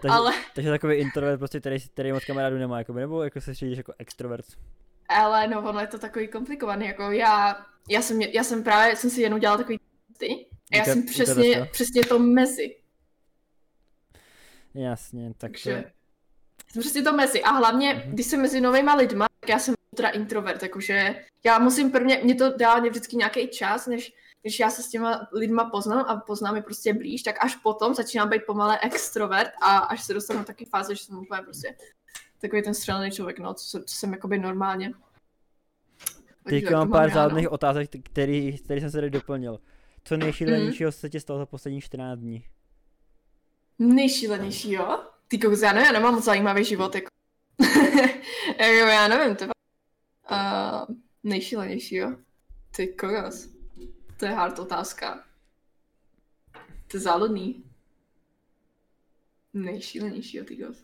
Takže, 0.01 0.17
ale, 0.17 0.33
takže 0.55 0.69
takový 0.69 0.95
introvert, 0.95 1.37
prostě, 1.37 1.59
který, 1.59 1.79
který 1.79 2.11
moc 2.11 2.25
kamarádů 2.25 2.57
nemá, 2.57 2.77
jakoby, 2.77 2.99
nebo 2.99 3.23
jako 3.23 3.41
se 3.41 3.53
řídíš 3.53 3.77
jako 3.77 3.93
extrovert. 3.99 4.45
ale 5.09 5.47
no 5.47 5.69
ono 5.69 5.79
je 5.79 5.87
to 5.87 5.99
takový 5.99 6.27
komplikovaný, 6.27 6.85
jako 6.85 7.11
já, 7.11 7.65
já 7.89 8.01
jsem, 8.01 8.21
já 8.21 8.43
jsem 8.43 8.63
právě, 8.63 8.95
jsem 8.95 9.09
si 9.09 9.21
jenom 9.21 9.39
dělala 9.39 9.57
takový 9.57 9.79
ty 10.17 10.45
a 10.73 10.77
já 10.77 10.85
jsem 10.85 11.05
přesně, 11.05 11.69
přesně 11.71 12.05
to 12.05 12.19
mezi, 12.19 12.75
Jasně, 14.73 15.27
tak 15.27 15.35
to, 15.37 15.41
takže 15.41 15.91
jsem 16.71 16.81
přesně 16.81 17.01
to 17.01 17.13
mezi 17.13 17.43
a 17.43 17.51
hlavně, 17.51 17.93
Mhm. 17.93 18.13
když 18.13 18.25
jsem 18.25 18.41
mezi 18.41 18.61
novýma 18.61 18.95
lidma, 18.95 19.27
tak 19.39 19.49
já 19.49 19.59
jsem 19.59 19.75
ultra 19.93 20.09
introvert, 20.09 20.63
jakože 20.63 21.15
já 21.45 21.59
musím 21.59 21.91
prvně, 21.91 22.19
mě 22.23 22.35
to 22.35 22.57
dá 22.57 22.79
mě 22.79 22.89
vždycky 22.89 23.15
nějaký 23.15 23.47
čas, 23.47 23.87
než 23.87 24.13
když 24.41 24.59
já 24.59 24.69
se 24.69 24.83
s 24.83 24.89
těma 24.89 25.27
lidma 25.33 25.69
poznám 25.69 26.05
a 26.07 26.15
poznám 26.15 26.55
je 26.55 26.61
prostě 26.61 26.93
blíž, 26.93 27.23
tak 27.23 27.43
až 27.45 27.55
potom 27.55 27.93
začínám 27.95 28.29
být 28.29 28.45
pomalé 28.45 28.79
extrovert 28.79 29.51
a 29.61 29.77
až 29.77 30.03
se 30.03 30.13
dostanu 30.13 30.39
do 30.39 30.45
taky 30.45 30.65
fáze, 30.65 30.95
že 30.95 31.03
jsem 31.03 31.17
úplně 31.17 31.41
prostě 31.41 31.75
takový 32.41 32.61
ten 32.61 32.73
střelený 32.73 33.11
člověk, 33.11 33.39
no, 33.39 33.53
co, 33.53 33.65
jsem- 33.69 33.83
co 33.85 33.95
jsem 33.95 34.11
jakoby 34.13 34.39
normálně. 34.39 34.93
Takže 36.43 36.61
Teď 36.61 36.69
to 36.69 36.77
mám 36.77 36.91
pár 36.91 37.09
zádných 37.13 37.51
otázek, 37.51 37.89
který, 38.03 38.57
který 38.57 38.81
jsem 38.81 38.91
se 38.91 38.97
tady 38.97 39.09
doplnil. 39.09 39.59
Co 40.03 40.17
nejšílenějšího 40.17 40.87
Mhm. 40.87 40.91
se 40.91 41.09
ti 41.09 41.19
stalo 41.19 41.39
za 41.39 41.45
posledních 41.45 41.83
14 41.83 42.19
dní? 42.19 42.43
Nejšílenější, 43.79 44.71
jo? 44.71 45.03
Ty 45.27 45.37
kokos, 45.37 45.61
já 45.61 45.73
nevím, 45.73 45.85
já 45.85 45.91
nemám 45.91 46.15
moc 46.15 46.23
zajímavý 46.23 46.65
život, 46.65 46.95
jako. 46.95 47.09
jako 48.59 48.87
já 48.87 49.07
nevím, 49.07 49.35
to 49.35 49.45
uh, 49.45 50.95
nejšílenější, 51.23 51.95
jo? 51.95 52.15
Ty 52.75 52.87
kokos. 52.87 53.49
To 54.17 54.25
je 54.25 54.31
hard 54.31 54.59
otázka. 54.59 55.23
To 56.87 56.97
je 56.97 56.99
záludný. 56.99 57.63
Nejšílenější, 59.53 60.37
jo, 60.37 60.45
ty 60.45 60.57
kokos. 60.57 60.77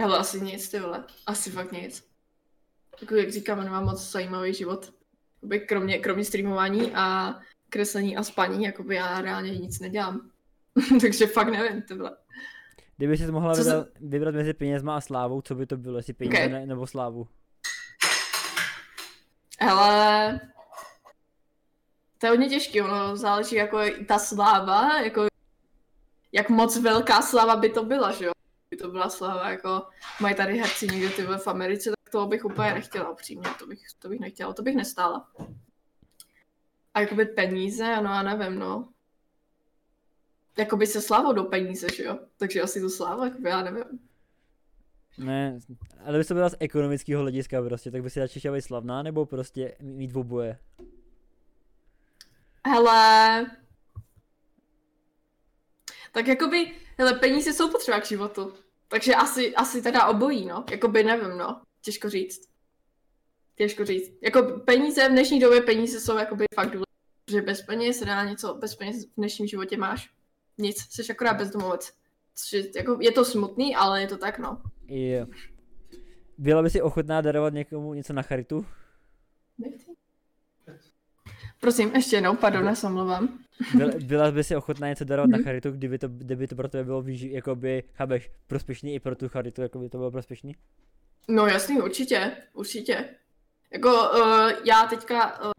Hele, 0.00 0.18
asi 0.18 0.40
nic, 0.40 0.68
ty 0.68 0.80
vole. 0.80 1.04
Asi 1.26 1.50
fakt 1.50 1.72
nic. 1.72 2.08
Jako 3.00 3.14
jak 3.14 3.32
říkám, 3.32 3.64
nemám 3.64 3.84
moc 3.84 4.10
zajímavý 4.10 4.54
život. 4.54 4.94
Kromě, 5.66 5.98
kromě 5.98 6.24
streamování 6.24 6.94
a 6.94 7.34
kreslení 7.68 8.16
a 8.16 8.22
spaní, 8.22 8.64
jakoby 8.64 8.94
já 8.94 9.20
reálně 9.20 9.58
nic 9.58 9.80
nedělám. 9.80 10.30
Takže 11.00 11.26
fakt 11.26 11.48
nevím, 11.48 11.82
ty 11.82 11.94
vole. 11.94 12.16
Kdyby 12.96 13.16
si 13.16 13.32
mohla 13.32 13.54
Co 13.54 13.64
se- 13.64 13.70
vybrat, 13.70 13.88
vybrat 14.00 14.34
mezi 14.34 14.54
penězma 14.54 14.96
a 14.96 15.00
slávou, 15.00 15.40
co 15.40 15.54
by 15.54 15.66
to 15.66 15.76
bylo, 15.76 15.96
jestli 15.96 16.12
peníze 16.12 16.36
Okay. 16.36 16.48
ne, 16.48 16.66
nebo 16.66 16.86
slávu? 16.86 17.28
Hele, 19.60 20.40
to 22.18 22.26
je 22.26 22.30
hodně 22.30 22.48
těžké, 22.48 22.82
ono 22.82 23.16
záleží 23.16 23.56
jako 23.56 23.78
ta 24.08 24.18
sláva, 24.18 25.00
jako 25.00 25.26
jak 26.32 26.48
moc 26.50 26.76
velká 26.80 27.22
sláva 27.22 27.56
by 27.56 27.68
to 27.70 27.84
byla, 27.84 28.12
že 28.12 28.24
jo? 28.24 28.32
By 28.70 28.76
to 28.76 28.88
byla 28.88 29.08
sláva, 29.10 29.50
jako 29.50 29.82
mají 30.20 30.34
tady 30.34 30.58
herci 30.58 30.86
někde 30.86 31.08
ty 31.10 31.22
v 31.22 31.46
Americe, 31.46 31.90
tak 31.90 32.12
toho 32.12 32.26
bych 32.26 32.44
úplně 32.44 32.74
nechtěla 32.74 33.10
upřímně, 33.10 33.50
to 33.58 33.66
bych, 33.66 33.80
to 33.98 34.08
bych 34.08 34.20
nechtěla, 34.20 34.52
to 34.52 34.62
bych 34.62 34.76
nestála. 34.76 35.28
A 36.94 37.00
jakoby 37.00 37.24
peníze, 37.26 37.96
no 38.02 38.10
já 38.10 38.22
nevím, 38.22 38.58
no. 38.58 38.88
Jakoby 40.58 40.86
se 40.86 41.00
slávou 41.00 41.32
do 41.32 41.44
peníze, 41.44 41.86
že 41.96 42.04
jo? 42.04 42.18
Takže 42.36 42.62
asi 42.62 42.80
to 42.80 42.90
sláva, 42.90 43.24
jakoby 43.24 43.48
já 43.48 43.62
nevím. 43.62 43.84
Ne, 45.18 45.58
ale 46.04 46.18
by 46.18 46.24
to 46.24 46.34
byla 46.34 46.48
z 46.48 46.56
ekonomického 46.60 47.22
hlediska 47.22 47.62
prostě, 47.62 47.90
tak 47.90 48.02
by 48.02 48.10
si 48.10 48.20
radši 48.20 48.40
chtěla 48.40 48.56
být 48.56 48.62
slavná, 48.62 49.02
nebo 49.02 49.26
prostě 49.26 49.76
mít 49.80 50.16
oboje? 50.16 50.58
Hele, 52.66 53.46
tak 56.12 56.26
jakoby, 56.26 56.72
hele, 56.98 57.14
peníze 57.14 57.52
jsou 57.52 57.70
potřeba 57.70 58.00
k 58.00 58.06
životu. 58.06 58.54
Takže 58.88 59.14
asi, 59.14 59.54
asi 59.54 59.82
teda 59.82 60.06
obojí, 60.06 60.46
no. 60.46 60.64
Jakoby 60.70 61.04
nevím, 61.04 61.38
no. 61.38 61.60
Těžko 61.80 62.10
říct. 62.10 62.48
Těžko 63.54 63.84
říct. 63.84 64.12
Jako 64.22 64.42
peníze 64.42 65.08
v 65.08 65.12
dnešní 65.12 65.40
době, 65.40 65.60
peníze 65.60 66.00
jsou 66.00 66.16
jakoby 66.16 66.44
fakt 66.54 66.66
důležité. 66.66 66.88
Že 67.30 67.42
bez 67.42 67.62
peněz 67.62 67.98
se 67.98 68.04
dá 68.04 68.24
něco, 68.24 68.54
bez 68.54 68.74
peněz 68.74 69.04
v 69.04 69.14
dnešním 69.16 69.48
životě 69.48 69.76
máš 69.76 70.17
nic, 70.58 70.76
jsi 70.90 71.12
akorát 71.12 71.34
bezdomovec. 71.36 71.92
Což 72.34 72.52
je, 72.52 72.64
jako, 72.76 72.98
je 73.00 73.12
to 73.12 73.24
smutný, 73.24 73.76
ale 73.76 74.00
je 74.00 74.06
to 74.06 74.16
tak, 74.16 74.38
no. 74.38 74.62
Jo. 74.88 75.26
Byla 76.38 76.62
by 76.62 76.70
si 76.70 76.82
ochotná 76.82 77.20
darovat 77.20 77.52
někomu 77.52 77.94
něco 77.94 78.12
na 78.12 78.22
charitu? 78.22 78.66
Prosím, 81.60 81.94
ještě 81.94 82.16
jednou, 82.16 82.36
pardon, 82.36 82.66
já 82.66 82.74
se 82.74 82.86
omlouvám. 82.86 83.38
Byla, 83.74 83.92
byla 84.04 84.30
by 84.30 84.44
si 84.44 84.56
ochotná 84.56 84.88
něco 84.88 85.04
darovat 85.04 85.30
na 85.30 85.36
Mhm. 85.38 85.44
charitu, 85.44 85.70
kdyby 85.70 85.98
to, 85.98 86.08
kdyby 86.08 86.46
to 86.48 86.56
pro 86.56 86.68
tebe 86.68 86.84
bylo 86.84 87.02
výži, 87.02 87.30
jakoby, 87.32 87.82
chápeš, 87.94 88.30
prospěšný 88.46 88.94
i 88.94 89.00
pro 89.00 89.16
tu 89.16 89.28
charitu, 89.28 89.62
jako 89.62 89.78
by 89.78 89.88
to 89.88 89.98
bylo 89.98 90.10
prospěšný? 90.10 90.56
No 91.28 91.46
jasný, 91.46 91.80
určitě, 91.80 92.32
určitě. 92.52 93.08
Jako 93.70 93.88
uh, 93.88 94.50
já 94.64 94.86
teďka, 94.90 95.40
uh, 95.44 95.50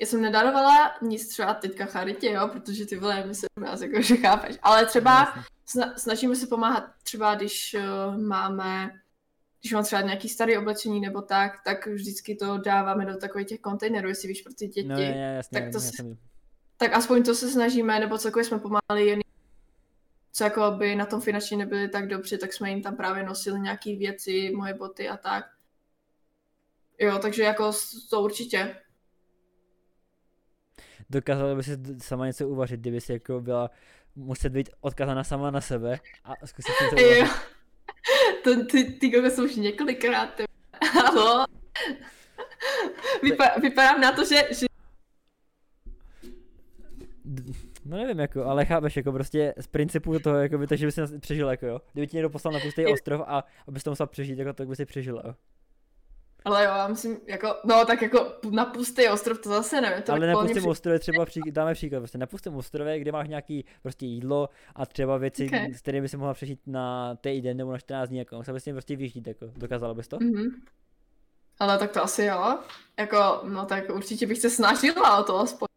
já 0.00 0.06
jsem 0.06 0.22
nedarovala 0.22 0.94
nic 1.02 1.28
třeba 1.28 1.54
teďka 1.54 1.84
charitě, 1.86 2.30
jo, 2.30 2.48
protože 2.48 2.86
ty 2.86 2.96
vole, 2.96 3.26
my 3.26 3.34
se 3.34 3.46
nás 3.60 3.80
jako, 3.80 4.00
že 4.02 4.16
chápeš. 4.16 4.56
Ale 4.62 4.86
třeba 4.86 5.20
Jasně. 5.20 5.42
sna- 5.68 5.94
snažíme 5.96 6.36
se 6.36 6.46
pomáhat 6.46 6.84
třeba, 7.02 7.34
když 7.34 7.76
uh, 7.78 8.18
máme, 8.20 8.90
když 9.60 9.72
mám 9.72 9.84
třeba 9.84 10.02
nějaký 10.02 10.28
starý 10.28 10.58
oblečení 10.58 11.00
nebo 11.00 11.22
tak, 11.22 11.52
tak 11.64 11.86
vždycky 11.86 12.34
to 12.34 12.58
dáváme 12.58 13.06
do 13.06 13.16
takových 13.16 13.46
těch 13.46 13.60
kontejnerů, 13.60 14.08
jestli 14.08 14.28
víš, 14.28 14.42
pro 14.42 14.54
ty 14.54 14.66
děti. 14.66 14.88
No, 14.88 14.98
je, 14.98 15.32
jasně, 15.36 15.60
tak 15.60 15.70
to 15.72 15.76
já 15.76 15.80
si- 15.80 15.96
jsem, 15.96 16.16
Tak 16.76 16.92
aspoň 16.92 17.22
to 17.22 17.34
se 17.34 17.48
snažíme, 17.48 18.00
nebo 18.00 18.18
celkově 18.18 18.44
jsme 18.44 18.58
pomáhali 18.58 19.06
jen 19.06 19.20
co 20.36 20.44
jako 20.44 20.70
by 20.70 20.96
na 20.96 21.06
tom 21.06 21.20
finančně 21.20 21.56
nebyli 21.56 21.88
tak 21.88 22.08
dobře, 22.08 22.38
tak 22.38 22.52
jsme 22.52 22.70
jim 22.70 22.82
tam 22.82 22.96
právě 22.96 23.22
nosili 23.22 23.60
nějaký 23.60 23.96
věci, 23.96 24.52
moje 24.56 24.74
boty 24.74 25.08
a 25.08 25.16
tak. 25.16 25.44
Jo, 26.98 27.18
takže 27.18 27.42
jako 27.42 27.72
to 28.10 28.22
určitě. 28.22 28.76
Dokázala 31.10 31.54
by 31.54 31.62
si 31.62 31.76
sama 31.98 32.26
něco 32.26 32.48
uvařit, 32.48 32.80
kdyby 32.80 33.00
si 33.00 33.12
jako 33.12 33.40
byla 33.40 33.70
muset 34.16 34.48
být 34.48 34.70
odkazaná 34.80 35.24
sama 35.24 35.50
na 35.50 35.60
sebe 35.60 36.00
a 36.24 36.46
zkusit 36.46 36.72
něco 36.82 37.00
Jo. 37.00 37.16
uvařit. 37.16 37.34
To, 38.44 38.66
ty, 38.66 38.84
ty 38.84 39.10
kogo 39.10 39.30
jsou 39.30 39.44
už 39.44 39.56
několikrát. 39.56 40.34
Ty. 40.34 40.44
Halo? 40.92 41.44
Vypa, 43.22 43.44
vypadám 43.62 44.00
na 44.00 44.12
to, 44.12 44.24
že, 44.24 44.48
že 44.54 44.66
No 47.84 47.96
nevím, 47.96 48.18
jako, 48.20 48.44
ale 48.44 48.64
chápeš, 48.64 48.96
jako 48.96 49.12
prostě 49.12 49.54
z 49.60 49.66
principu 49.66 50.18
toho, 50.18 50.36
jako 50.36 50.58
by 50.58 50.66
to, 50.66 50.76
že 50.76 50.86
by 50.86 50.92
si 50.92 51.18
přežil, 51.18 51.48
jako 51.50 51.66
jo. 51.66 51.80
Kdyby 51.92 52.06
ti 52.06 52.16
někdo 52.16 52.30
poslal 52.30 52.52
na 52.54 52.60
pustý 52.60 52.86
ostrov 52.86 53.20
a 53.26 53.44
abys 53.68 53.82
to 53.82 53.90
musel 53.90 54.06
přežít, 54.06 54.38
jako 54.38 54.52
tak 54.52 54.68
by 54.68 54.76
si 54.76 54.84
přežil, 54.84 55.22
jo. 55.26 55.34
Ale 56.44 56.64
jo, 56.64 56.70
já 56.70 56.88
myslím, 56.88 57.16
jako, 57.26 57.56
no 57.64 57.84
tak 57.84 58.02
jako 58.02 58.32
na 58.50 58.64
pustý 58.64 59.08
ostrov 59.08 59.38
to 59.38 59.48
zase 59.48 59.80
nevím. 59.80 60.02
To 60.02 60.12
Ale 60.12 60.26
na 60.26 60.40
pustém 60.40 60.62
při... 60.62 60.68
ostrově 60.68 60.98
třeba 60.98 61.26
při, 61.26 61.40
dáme 61.50 61.74
příklad, 61.74 62.00
prostě 62.00 62.18
na 62.18 62.26
pustém 62.26 62.56
ostrově, 62.56 62.98
kde 62.98 63.12
máš 63.12 63.28
nějaký 63.28 63.64
prostě 63.82 64.06
jídlo 64.06 64.48
a 64.74 64.86
třeba 64.86 65.16
věci, 65.16 65.46
okay. 65.46 65.74
S 65.74 65.80
kterými 65.80 66.08
si 66.08 66.16
mohla 66.16 66.34
přežít 66.34 66.60
na 66.66 67.14
týden 67.14 67.56
nebo 67.56 67.72
na 67.72 67.78
14 67.78 68.08
dní, 68.08 68.18
jako, 68.18 68.44
se 68.44 68.60
s 68.60 68.64
tím 68.64 68.74
prostě 68.74 68.96
vyžít, 68.96 69.26
jako, 69.26 69.46
dokázala 69.56 69.94
bys 69.94 70.08
to? 70.08 70.18
Mhm. 70.20 70.62
Ale 71.58 71.78
tak 71.78 71.92
to 71.92 72.02
asi 72.02 72.24
jo. 72.24 72.58
Jako, 72.98 73.40
no 73.44 73.66
tak 73.66 73.90
určitě 73.90 74.26
bych 74.26 74.38
se 74.38 74.50
snažila 74.50 75.18
o 75.18 75.24
to 75.24 75.38
aspoň. 75.38 75.68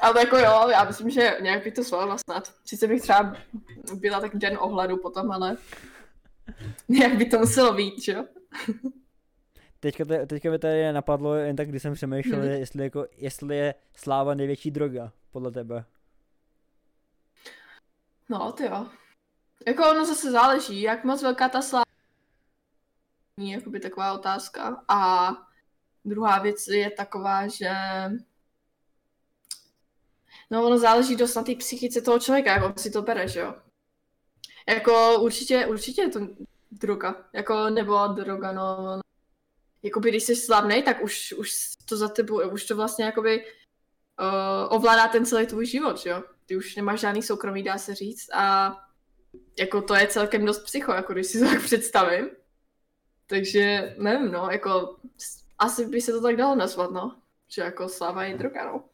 Ale 0.00 0.20
jako 0.20 0.36
jo, 0.36 0.68
já 0.68 0.84
myslím, 0.84 1.10
že 1.10 1.36
nějak 1.40 1.64
bych 1.64 1.74
to 1.74 1.82
zvládla 1.82 2.18
snad. 2.18 2.52
Sice 2.64 2.88
bych 2.88 3.02
třeba 3.02 3.36
byla 3.94 4.20
tak 4.20 4.36
den 4.36 4.58
ohledu 4.60 4.96
potom, 4.96 5.30
ale 5.30 5.56
nějak 6.88 7.16
by 7.16 7.24
to 7.24 7.38
muselo 7.38 7.72
být, 7.74 8.02
že 8.02 8.12
jo? 8.12 8.24
Teďka, 9.82 10.04
te, 10.04 10.26
teďka 10.26 10.50
mi 10.50 10.58
tady 10.58 10.92
napadlo 10.92 11.34
jen 11.34 11.56
tak, 11.56 11.68
když 11.68 11.82
jsem 11.82 11.94
přemýšlel, 11.94 12.40
Mhm. 12.40 12.50
jestli, 12.50 12.84
jako, 12.84 13.06
jestli 13.16 13.56
je 13.56 13.74
sláva 13.94 14.34
největší 14.34 14.70
droga, 14.70 15.12
podle 15.30 15.50
tebe. 15.50 15.84
No, 18.28 18.52
ty 18.52 18.64
jo. 18.64 18.86
Jako 19.66 19.90
ono 19.90 20.06
zase 20.06 20.30
záleží, 20.30 20.80
jak 20.80 21.04
moc 21.04 21.22
velká 21.22 21.48
ta 21.48 21.62
sláva 21.62 21.84
je 23.36 23.52
jakoby 23.54 23.80
taková 23.80 24.12
otázka. 24.12 24.84
A 24.88 25.28
druhá 26.04 26.38
věc 26.38 26.68
je 26.68 26.90
taková, 26.90 27.46
že 27.48 27.70
no 30.50 30.66
ono 30.66 30.78
záleží 30.78 31.16
dost 31.16 31.34
na 31.34 31.42
té 31.42 31.54
psychice 31.54 32.00
toho 32.02 32.18
člověka, 32.18 32.52
jak 32.54 32.64
on 32.64 32.76
si 32.76 32.90
to 32.90 33.02
bere, 33.02 33.28
že 33.28 33.40
jo. 33.40 33.54
Jako 34.68 35.20
určitě, 35.20 35.66
určitě 35.66 36.02
je 36.02 36.08
to 36.08 36.20
droga, 36.70 37.24
jako 37.32 37.70
nebo 37.70 38.06
droga, 38.06 38.52
no. 38.52 39.00
Jakoby 39.82 40.10
když 40.10 40.22
jsi 40.22 40.36
slavný, 40.36 40.82
tak 40.82 41.02
už, 41.02 41.32
už 41.32 41.52
to 41.88 41.96
za 41.96 42.08
tebou, 42.08 42.50
už 42.50 42.66
to 42.66 42.76
vlastně 42.76 43.04
jakoby 43.04 43.44
uh, 43.44 44.76
ovládá 44.76 45.08
ten 45.08 45.26
celý 45.26 45.46
tvůj 45.46 45.66
život, 45.66 45.98
že 45.98 46.10
jo. 46.10 46.22
Ty 46.46 46.56
už 46.56 46.76
nemáš 46.76 47.00
žádný 47.00 47.22
soukromí, 47.22 47.62
dá 47.62 47.78
se 47.78 47.94
říct, 47.94 48.32
a 48.34 48.76
jako 49.58 49.82
to 49.82 49.94
je 49.94 50.06
celkem 50.06 50.44
dost 50.44 50.64
psycho, 50.64 50.92
jako 50.92 51.12
když 51.12 51.26
si 51.26 51.40
to 51.40 51.46
tak 51.46 51.62
představím. 51.62 52.28
Takže 53.26 53.94
nevím, 53.98 54.32
no, 54.32 54.48
jako 54.50 54.96
asi 55.58 55.86
by 55.86 56.00
se 56.00 56.12
to 56.12 56.22
tak 56.22 56.36
dalo 56.36 56.56
nazvat, 56.56 56.90
no. 56.90 57.16
Že 57.48 57.62
jako 57.62 57.88
sláva 57.88 58.24
je 58.24 58.38
droga, 58.38 58.72
no. 58.72 58.84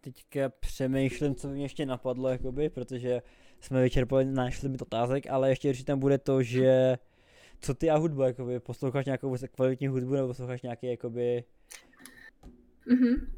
Teďka 0.00 0.48
přemýšlím, 0.48 1.34
co 1.34 1.48
by 1.48 1.54
mě 1.54 1.64
ještě 1.64 1.86
napadlo, 1.86 2.28
jakoby, 2.28 2.68
protože 2.68 3.22
jsme 3.60 3.82
vyčerpali 3.82 4.24
náš 4.24 4.62
limit 4.62 4.82
otázek, 4.82 5.26
ale 5.30 5.48
ještě 5.48 5.68
určitě 5.68 5.86
tam 5.86 5.98
bude 5.98 6.18
to, 6.18 6.42
že 6.42 6.98
co 7.66 7.74
ty 7.74 7.90
a 7.90 7.96
hudba, 7.96 8.26
jakoby, 8.26 8.60
posloucháš 8.60 9.06
nějakou 9.06 9.36
kvalitní 9.54 9.88
hudbu 9.88 10.14
nebo 10.14 10.28
posloucháš 10.28 10.62
nějaký, 10.62 10.86
jakoby, 10.86 11.44
Mhm. 12.86 13.36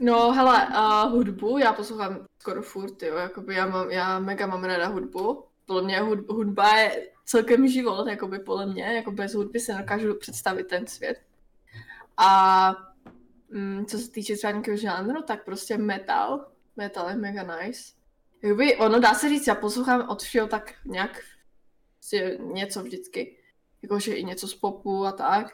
No, 0.00 0.32
hele, 0.32 0.68
uh, 0.68 1.12
hudbu 1.12 1.58
já 1.58 1.72
poslouchám 1.72 2.26
skoro 2.38 2.62
furt, 2.62 3.02
jo, 3.02 3.16
jakoby 3.16 3.54
já, 3.54 3.66
mám, 3.66 3.90
já 3.90 4.18
mega 4.18 4.46
mám 4.46 4.64
ráda 4.64 4.86
hudbu. 4.86 5.44
Podle 5.66 5.82
mě 5.82 6.00
hud, 6.00 6.18
hudba 6.30 6.76
je 6.76 7.08
celkem 7.24 7.68
život, 7.68 8.08
jakoby 8.08 8.38
podle 8.38 8.66
mě, 8.66 8.82
jako 8.82 9.10
bez 9.12 9.34
hudby 9.34 9.60
se 9.60 9.72
nedokážu 9.72 10.14
představit 10.14 10.66
ten 10.66 10.86
svět. 10.86 11.22
A 12.16 12.72
mm, 13.50 13.86
co 13.86 13.98
se 13.98 14.10
týče 14.10 14.36
třeba 14.36 14.50
nějakého 14.50 14.76
žánru, 14.76 15.22
tak 15.22 15.44
prostě 15.44 15.78
metal, 15.78 16.46
metal 16.76 17.08
je 17.08 17.16
mega 17.16 17.56
nice. 17.56 17.82
Jakoby, 18.42 18.76
ono 18.76 19.00
dá 19.00 19.14
se 19.14 19.28
říct, 19.28 19.46
já 19.46 19.54
poslouchám 19.54 20.08
od 20.08 20.22
všeho 20.22 20.48
tak 20.48 20.74
nějak 20.84 21.22
prostě 22.10 22.38
něco 22.54 22.82
vždycky. 22.82 23.36
Jakože 23.82 24.14
i 24.14 24.24
něco 24.24 24.48
z 24.48 24.54
popu 24.54 25.06
a 25.06 25.12
tak. 25.12 25.46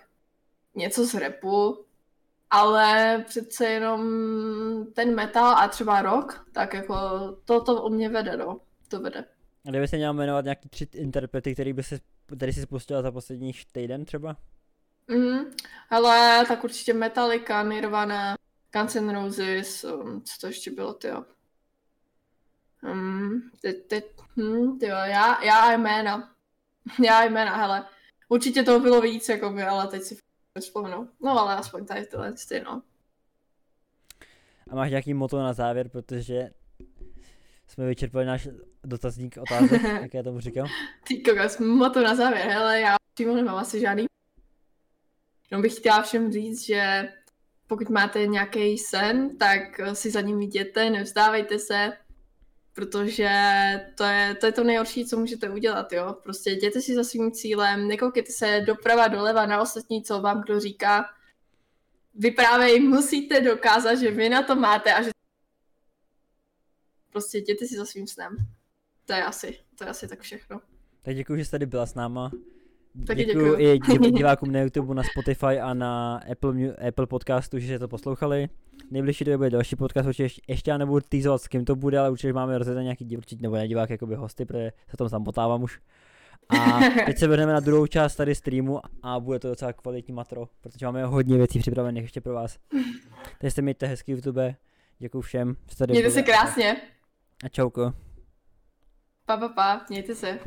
Něco 0.74 1.06
z 1.06 1.14
rapu, 1.14 1.84
ale 2.50 3.18
přece 3.26 3.66
jenom 3.66 4.02
ten 4.94 5.14
metal 5.14 5.58
a 5.58 5.68
třeba 5.68 6.02
rock, 6.02 6.46
tak 6.52 6.74
jako 6.74 6.96
to, 7.44 7.60
to 7.60 7.82
u 7.82 7.88
mě 7.88 8.08
vede, 8.08 8.36
no. 8.36 8.60
To 8.88 9.00
vede. 9.00 9.24
a 9.66 9.70
kdyby 9.70 9.88
se 9.88 9.96
měl 9.96 10.14
jmenovat 10.14 10.44
nějaký 10.44 10.68
tři 10.68 10.88
interprety, 10.94 11.54
který 11.54 11.72
by 11.72 11.82
se, 11.82 12.00
který 12.36 12.52
jsi 12.52 12.62
spustila 12.62 13.02
za 13.02 13.12
poslední 13.12 13.52
týden 13.72 14.04
třeba? 14.04 14.36
Mhm. 15.08 15.50
Ale 15.90 16.44
tak 16.48 16.64
určitě 16.64 16.94
Metallica, 16.94 17.62
Nirvana, 17.62 18.36
Guns 18.72 18.96
N' 18.96 19.14
Roses, 19.14 19.84
um, 19.84 20.22
co 20.22 20.40
to 20.40 20.46
ještě 20.46 20.70
bylo, 20.70 20.94
tyjo. 20.94 21.24
Um, 22.82 23.50
teď, 23.62 23.86
teď, 23.86 24.04
hm, 24.36 24.78
tyjo, 24.78 24.96
já, 24.96 25.44
já 25.44 25.72
jména. 25.72 26.35
Já 27.04 27.24
jména, 27.24 27.56
hele. 27.56 27.84
Určitě 28.28 28.62
toho 28.62 28.80
bylo 28.80 29.00
víc, 29.00 29.28
jakoby, 29.28 29.62
ale 29.62 29.86
teď 29.86 30.02
si 30.02 30.16
nespomenu. 30.54 31.08
No 31.20 31.38
ale 31.40 31.54
aspoň 31.54 31.86
tady 31.86 32.06
tyhle, 32.06 32.34
ty, 32.48 32.60
no. 32.60 32.82
A 34.70 34.74
máš 34.74 34.90
nějaký 34.90 35.14
moto 35.14 35.42
na 35.42 35.52
závěr, 35.52 35.88
protože 35.88 36.50
jsme 37.66 37.86
vyčerpali 37.86 38.24
náš 38.24 38.48
dotazník 38.84 39.36
otázek, 39.36 39.82
jak 40.02 40.14
já 40.14 40.22
tomu 40.22 40.40
říkám. 40.40 40.66
Ty 41.08 41.20
kokos, 41.20 41.56
to 41.92 42.02
na 42.02 42.14
závěr, 42.14 42.48
hele, 42.48 42.80
já 42.80 42.96
přímo 43.14 43.34
nemám 43.34 43.56
asi 43.56 43.80
žádný. 43.80 44.06
Jenom 45.50 45.62
bych 45.62 45.76
chtěla 45.76 46.02
všem 46.02 46.32
říct, 46.32 46.66
že 46.66 47.08
pokud 47.66 47.88
máte 47.88 48.26
nějaký 48.26 48.78
sen, 48.78 49.38
tak 49.38 49.80
si 49.92 50.10
za 50.10 50.20
ním 50.20 50.42
jděte, 50.42 50.90
nevzdávejte 50.90 51.58
se, 51.58 51.92
protože 52.76 53.30
to 53.94 54.04
je, 54.04 54.34
to 54.34 54.46
je 54.46 54.52
to 54.52 54.64
nejhorší, 54.64 55.06
co 55.06 55.16
můžete 55.16 55.50
udělat, 55.50 55.92
jo. 55.92 56.16
Prostě 56.22 56.50
jděte 56.50 56.80
si 56.80 56.94
za 56.94 57.04
svým 57.04 57.32
cílem, 57.32 57.88
nekoukejte 57.88 58.32
se 58.32 58.60
doprava, 58.66 59.08
doleva 59.08 59.46
na 59.46 59.60
ostatní, 59.60 60.02
co 60.02 60.20
vám 60.20 60.42
kdo 60.42 60.60
říká. 60.60 61.04
Vy 62.14 62.30
právě 62.30 62.80
musíte 62.80 63.40
dokázat, 63.40 63.94
že 63.94 64.10
vy 64.10 64.28
na 64.28 64.42
to 64.42 64.56
máte 64.56 64.94
a 64.94 65.02
že 65.02 65.10
prostě 67.12 67.38
jděte 67.38 67.66
si 67.66 67.76
za 67.76 67.84
svým 67.84 68.06
snem. 68.06 68.36
To 69.04 69.12
je 69.12 69.24
asi, 69.24 69.58
to 69.78 69.84
je 69.84 69.90
asi 69.90 70.08
tak 70.08 70.20
všechno. 70.20 70.60
Tak 71.02 71.14
děkuji, 71.14 71.36
že 71.36 71.44
jsi 71.44 71.50
tady 71.50 71.66
byla 71.66 71.86
s 71.86 71.94
náma. 71.94 72.30
Taky 73.06 73.24
děkuji 73.24 73.56
i 73.58 73.78
div- 73.78 74.12
divákům 74.16 74.52
na 74.52 74.60
YouTube, 74.60 74.94
na 74.94 75.02
Spotify 75.02 75.60
a 75.60 75.74
na 75.74 76.20
Apple, 76.32 76.74
Apple 76.88 77.06
podcastu, 77.06 77.58
že 77.58 77.66
jste 77.66 77.78
to 77.78 77.88
poslouchali. 77.88 78.48
Nejbližší 78.90 79.24
to 79.24 79.36
bude 79.36 79.50
další 79.50 79.76
podcast, 79.76 80.08
určitě 80.08 80.40
ještě, 80.48 80.70
já 80.70 80.78
nebudu 80.78 81.06
teasovat, 81.08 81.42
s 81.42 81.48
kým 81.48 81.64
to 81.64 81.76
bude, 81.76 81.98
ale 81.98 82.10
určitě 82.10 82.32
máme 82.32 82.58
rozjedené 82.58 82.84
nějaký 82.84 83.16
určitě 83.16 83.42
nebo 83.42 83.54
ne 83.54 83.68
divák, 83.68 83.90
jakoby 83.90 84.14
hosty, 84.14 84.44
protože 84.44 84.72
se 84.90 84.96
tam 84.96 85.08
zamotávám 85.08 85.62
už. 85.62 85.80
A 86.48 86.80
teď 87.06 87.18
se 87.18 87.28
vrhneme 87.28 87.52
na 87.52 87.60
druhou 87.60 87.86
část 87.86 88.16
tady 88.16 88.34
streamu 88.34 88.80
a 89.02 89.20
bude 89.20 89.38
to 89.38 89.48
docela 89.48 89.72
kvalitní 89.72 90.14
matro, 90.14 90.48
protože 90.60 90.86
máme 90.86 91.04
hodně 91.04 91.36
věcí 91.36 91.58
připravených 91.58 92.02
ještě 92.02 92.20
pro 92.20 92.34
vás. 92.34 92.58
Takže 93.40 93.50
se 93.50 93.62
mějte 93.62 93.86
hezký 93.86 94.12
YouTube, 94.12 94.54
děkuji 94.98 95.20
všem, 95.20 95.56
tady 95.78 95.92
Mějte 95.92 96.10
se 96.10 96.22
krásně. 96.22 96.76
A 97.44 97.48
čauko. 97.48 97.92
Pa, 99.26 99.36
pa, 99.36 99.48
pa. 99.48 99.86
Mějte 99.90 100.14
se. 100.14 100.38